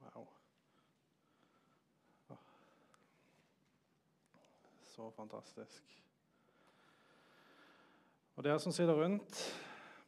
Wow. 0.01 0.25
Så 4.83 5.07
fantastisk. 5.15 5.93
Og 8.36 8.43
dere 8.43 8.60
som 8.60 8.75
sitter 8.75 8.99
rundt, 8.99 9.39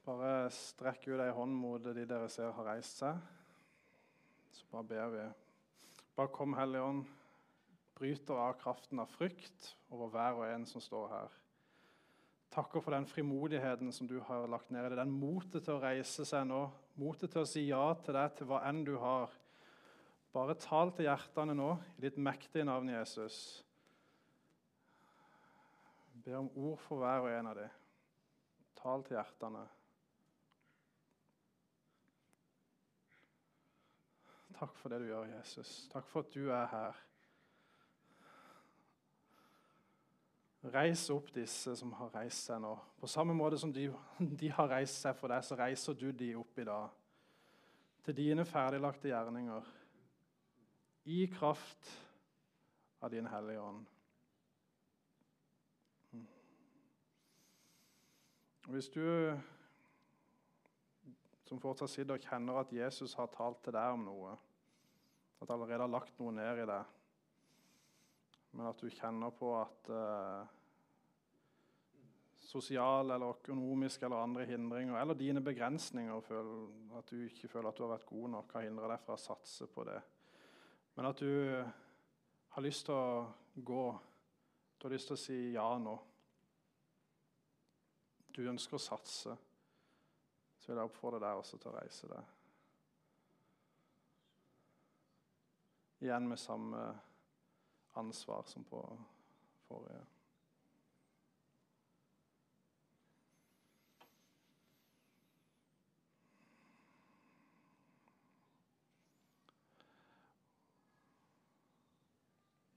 bare 0.04 0.50
strekk 0.54 1.08
ut 1.08 1.24
ei 1.24 1.32
hånd 1.34 1.56
mot 1.56 1.88
de 1.96 2.04
dere 2.04 2.28
ser 2.30 2.52
har 2.58 2.68
reist 2.74 3.00
seg. 3.00 3.24
Så 4.52 4.68
bare 4.74 4.92
ber 4.92 5.16
vi. 5.16 5.30
Bare 6.20 6.36
kom, 6.36 6.54
Hellige 6.60 6.84
Ånd 6.84 7.08
bryter 8.00 8.40
av 8.40 8.56
kraften 8.62 9.02
av 9.04 9.12
frykt 9.12 9.74
over 9.92 10.12
hver 10.14 10.40
og 10.40 10.48
en 10.48 10.66
som 10.68 10.84
står 10.84 11.08
her. 11.12 11.38
Takker 12.50 12.82
for 12.82 12.96
den 12.96 13.06
frimodigheten 13.06 13.92
som 13.94 14.08
du 14.10 14.18
har 14.26 14.48
lagt 14.50 14.72
ned 14.74 14.88
i 14.88 14.90
det. 14.90 15.02
Den 15.02 15.14
motet 15.14 15.66
til 15.66 15.76
å 15.76 15.84
reise 15.84 16.26
seg 16.26 16.48
nå, 16.50 16.64
motet 16.98 17.34
til 17.34 17.44
å 17.44 17.50
si 17.50 17.68
ja 17.68 17.84
til 18.02 18.16
deg 18.18 18.38
til 18.38 18.50
hva 18.50 18.64
enn 18.70 18.82
du 18.88 18.96
har. 19.02 19.34
Bare 20.34 20.56
tal 20.62 20.94
til 20.96 21.10
hjertene 21.10 21.56
nå 21.58 21.74
i 21.98 22.06
ditt 22.08 22.18
mektige 22.18 22.66
navn, 22.66 22.90
Jesus. 22.94 23.38
Ber 26.24 26.40
om 26.40 26.50
ord 26.56 26.80
for 26.86 27.02
hver 27.04 27.26
og 27.26 27.34
en 27.34 27.52
av 27.52 27.60
dem. 27.60 27.76
Tal 28.80 29.06
til 29.06 29.20
hjertene. 29.20 29.66
Takk 34.60 34.74
for 34.76 34.92
det 34.92 35.04
du 35.04 35.12
gjør, 35.12 35.30
Jesus. 35.38 35.86
Takk 35.92 36.10
for 36.10 36.26
at 36.26 36.34
du 36.34 36.50
er 36.52 36.66
her. 36.74 37.06
Reis 40.60 41.06
opp 41.10 41.30
disse 41.32 41.72
som 41.80 41.92
har 41.96 42.10
reist 42.12 42.50
seg 42.50 42.60
nå. 42.60 42.74
På 43.00 43.08
samme 43.08 43.36
måte 43.36 43.58
som 43.62 43.72
de, 43.72 43.86
de, 44.20 44.50
har 44.52 44.68
reist 44.68 45.00
seg 45.00 45.16
for 45.16 45.32
deg, 45.32 45.46
så 45.46 45.56
reiser 45.56 45.96
du 45.96 46.10
de 46.12 46.34
opp 46.36 46.60
i 46.60 46.66
dag. 46.68 46.90
Til 48.04 48.18
dine 48.18 48.44
ferdiglagte 48.48 49.08
gjerninger. 49.08 49.70
I 51.08 51.22
kraft 51.32 51.94
av 53.00 53.14
din 53.14 53.30
Hellige 53.32 53.64
Ånd. 53.64 53.88
Mm. 56.12 56.28
Hvis 58.76 58.92
du 58.92 59.08
som 61.48 61.64
fortsatt 61.64 61.90
sitter 61.90 62.20
og 62.20 62.28
kjenner 62.28 62.60
at 62.60 62.76
Jesus 62.76 63.16
har 63.18 63.32
talt 63.34 63.64
til 63.64 63.74
deg 63.74 63.96
om 63.96 64.04
noe, 64.06 64.36
at 65.40 65.48
han 65.48 65.56
allerede 65.56 65.86
har 65.88 65.96
lagt 65.96 66.20
noe 66.20 66.36
ned 66.36 66.66
i 66.66 66.68
deg 66.68 66.99
men 68.52 68.70
at 68.70 68.82
du 68.82 68.90
kjenner 68.90 69.34
på 69.36 69.52
at 69.60 69.90
eh, 69.94 70.56
sosiale 72.50 73.14
eller 73.14 73.36
økonomiske 73.36 74.06
eller 74.06 74.24
andre 74.24 74.46
hindringer, 74.50 74.98
eller 74.98 75.14
dine 75.14 75.42
begrensninger, 75.44 76.22
føler, 76.26 76.64
at 76.98 77.12
du 77.12 77.22
ikke 77.28 77.48
føler 77.48 77.70
at 77.70 77.78
du 77.78 77.84
har 77.86 77.94
vært 77.94 78.10
god 78.10 78.30
nok, 78.36 78.54
har 78.54 78.66
hindra 78.66 78.90
deg 78.90 79.04
fra 79.04 79.18
å 79.18 79.22
satse 79.22 79.68
på 79.70 79.86
det. 79.86 80.00
Men 80.96 81.12
at 81.12 81.22
du 81.22 81.30
har 82.56 82.66
lyst 82.66 82.88
til 82.90 82.96
å 82.98 83.28
gå, 83.54 83.84
du 84.80 84.88
har 84.88 84.96
lyst 84.96 85.12
til 85.12 85.18
å 85.18 85.22
si 85.22 85.38
ja 85.54 85.68
nå. 85.78 85.94
Du 88.34 88.42
ønsker 88.50 88.80
å 88.80 88.82
satse. 88.82 89.36
Så 90.60 90.72
vil 90.72 90.80
jeg 90.80 90.90
oppfordre 90.90 91.22
deg 91.22 91.40
også 91.40 91.60
til 91.60 91.72
å 91.72 91.78
reise 91.78 92.10
deg. 92.10 92.36
Igjen 96.00 96.28
med 96.32 96.40
samme 96.40 96.84
ansvar 98.00 98.44
som 98.48 98.64
på 98.64 98.84
forrige. 99.68 100.06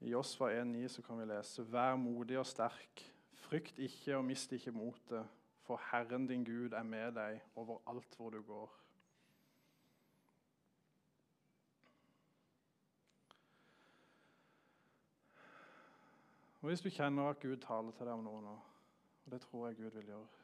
I 0.03 0.09
Josfa 0.11 0.49
1,9 0.51 1.01
kan 1.01 1.19
vi 1.19 1.25
lese.: 1.25 1.63
Vær 1.71 1.95
modig 1.95 2.35
og 2.39 2.45
sterk. 2.45 3.03
Frykt 3.33 3.79
ikke 3.79 4.17
og 4.17 4.25
mist 4.25 4.51
ikke 4.51 4.71
motet, 4.71 5.29
for 5.63 5.79
Herren 5.91 6.27
din 6.27 6.43
Gud 6.43 6.75
er 6.75 6.83
med 6.83 7.13
deg 7.15 7.39
over 7.55 7.79
alt 7.87 8.15
hvor 8.17 8.29
du 8.29 8.41
går. 8.41 8.82
Og 16.63 16.69
Hvis 16.69 16.81
du 16.81 16.89
kjenner 16.89 17.27
at 17.27 17.41
Gud 17.43 17.57
taler 17.59 17.91
til 17.91 18.07
deg 18.07 18.15
om 18.15 18.21
noe 18.23 18.39
nå, 18.39 18.51
og 19.25 19.31
det 19.33 19.41
tror 19.43 19.65
jeg 19.67 19.81
Gud 19.81 19.97
vil 19.97 20.13
gjøre, 20.13 20.43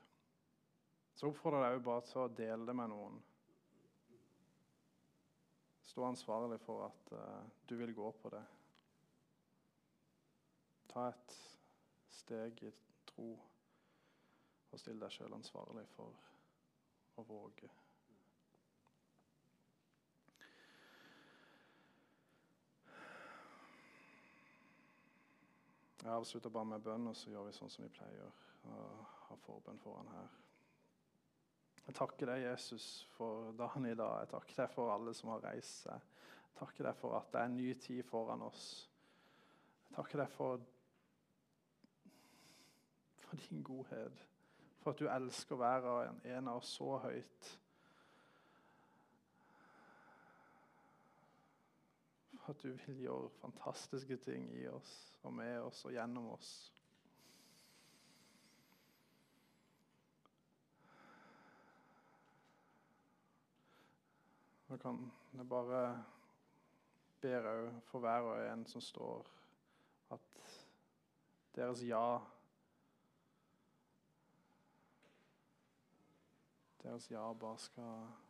så 1.15 1.29
oppfordrer 1.29 1.63
jeg 1.63 1.77
deg 1.77 1.85
bare 1.85 2.03
til 2.09 2.19
å 2.19 2.31
dele 2.35 2.67
det 2.67 2.75
med 2.75 2.91
noen. 2.91 3.21
Stå 5.87 6.03
ansvarlig 6.09 6.59
for 6.65 6.83
at 6.89 7.13
uh, 7.15 7.47
du 7.71 7.77
vil 7.79 7.95
gå 7.95 8.11
på 8.19 8.33
det. 8.35 8.43
Ta 10.91 11.07
et 11.13 11.37
steg 12.19 12.65
i 12.67 12.73
tro 13.13 13.31
og 14.69 14.83
still 14.83 14.99
deg 14.99 15.15
sjøl 15.15 15.39
ansvarlig 15.39 15.87
for 15.95 16.19
å 17.15 17.25
våge. 17.31 17.71
Jeg 26.03 26.11
avslutter 26.11 26.49
bare 26.49 26.65
med 26.65 26.83
bønn, 26.83 27.07
og 27.11 27.15
så 27.15 27.31
gjør 27.31 27.49
vi 27.49 27.55
sånn 27.57 27.71
som 27.71 27.83
vi 27.83 27.91
pleier. 27.91 28.29
Og 28.69 29.07
har 29.27 29.41
forbønn 29.43 29.81
foran 29.83 30.11
her. 30.13 30.29
Jeg 31.89 31.95
takker 31.97 32.29
deg, 32.29 32.43
Jesus, 32.43 32.85
for 33.15 33.51
dagen 33.57 33.87
i 33.89 33.95
dag. 33.97 34.19
Jeg 34.21 34.31
takker 34.33 34.61
deg 34.61 34.71
for 34.75 34.93
alle 34.93 35.13
som 35.17 35.31
har 35.33 35.43
reist 35.47 35.85
seg. 35.87 36.07
Jeg 36.43 36.57
takker 36.59 36.89
deg 36.89 36.99
for 36.99 37.17
at 37.17 37.31
det 37.33 37.41
er 37.41 37.49
en 37.49 37.57
ny 37.57 37.69
tid 37.81 38.03
foran 38.07 38.43
oss. 38.45 38.65
Jeg 39.87 39.95
takker 39.97 40.21
deg 40.21 40.33
for, 40.35 40.67
for 43.23 43.47
din 43.47 43.63
godhet. 43.65 44.21
For 44.79 44.93
at 44.93 45.01
du 45.01 45.09
elsker 45.11 45.59
hver 45.59 45.89
og 45.89 46.27
en 46.29 46.51
av 46.51 46.61
oss 46.61 46.75
så 46.77 46.93
høyt. 47.03 47.51
At 52.49 52.63
du 52.63 52.71
vil 52.85 53.01
gjøre 53.03 53.29
fantastiske 53.41 54.17
ting 54.17 54.49
i 54.57 54.67
oss 54.67 54.91
og 55.23 55.33
med 55.33 55.59
oss 55.61 55.83
og 55.85 55.93
gjennom 55.93 56.31
oss. 56.33 56.51
Nå 64.69 64.77
kan 64.77 64.99
jeg 65.33 65.49
bare 65.49 65.83
òg 67.25 67.79
for 67.89 67.99
hver 67.99 68.27
og 68.31 68.43
en 68.45 68.65
som 68.69 68.81
står, 68.81 69.25
at 70.13 70.43
deres 71.55 71.81
ja 71.83 72.19
Deres 76.79 77.09
ja 77.11 77.33
bare 77.33 77.57
skal 77.59 78.28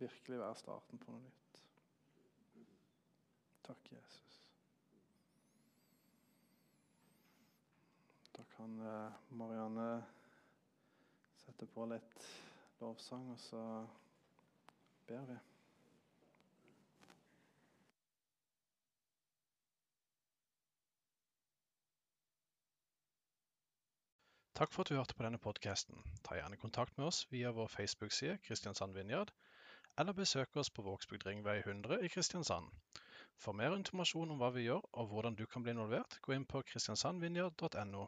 virkelig 0.00 0.38
være 0.40 0.56
starten 0.60 1.00
på 1.02 1.12
noe 1.12 1.22
nytt. 1.24 1.62
Takk, 3.68 3.92
Jesus. 3.92 4.38
Da 8.36 8.44
kan 8.56 8.78
eh, 8.80 9.18
Marianne 9.40 9.90
sette 11.42 11.66
på 11.74 11.84
litt 11.90 12.26
lovsang, 12.80 13.30
og 13.34 13.40
så 13.42 13.62
ber 15.08 15.24
vi. 15.32 15.38
Takk 24.58 24.72
for 24.74 24.82
at 24.82 24.88
du 24.90 24.96
hørte 24.98 25.14
på 25.14 25.22
denne 25.22 25.38
podkasten. 25.38 26.00
Ta 26.26 26.34
gjerne 26.34 26.56
kontakt 26.58 26.96
med 26.98 27.06
oss 27.12 27.20
via 27.30 27.52
vår 27.54 27.68
Facebook-side 27.70 28.40
Kristiansand 28.42 28.96
Vinjard, 28.96 29.30
eller 29.98 30.14
besøk 30.14 30.56
oss 30.56 30.70
på 30.70 30.82
Vågsbygd 30.86 31.26
ringvei 31.26 31.58
100 31.58 31.98
i 32.06 32.08
Kristiansand. 32.12 32.68
For 33.42 33.54
mer 33.54 33.74
informasjon 33.74 34.30
om 34.34 34.38
hva 34.38 34.48
vi 34.54 34.64
gjør 34.68 34.84
og 35.00 35.10
hvordan 35.10 35.34
du 35.38 35.44
kan 35.50 35.64
bli 35.64 35.74
involvert, 35.74 36.16
gå 36.22 36.36
inn 36.36 36.46
på 36.52 36.62
kristiansandvinjard.no. 36.70 38.06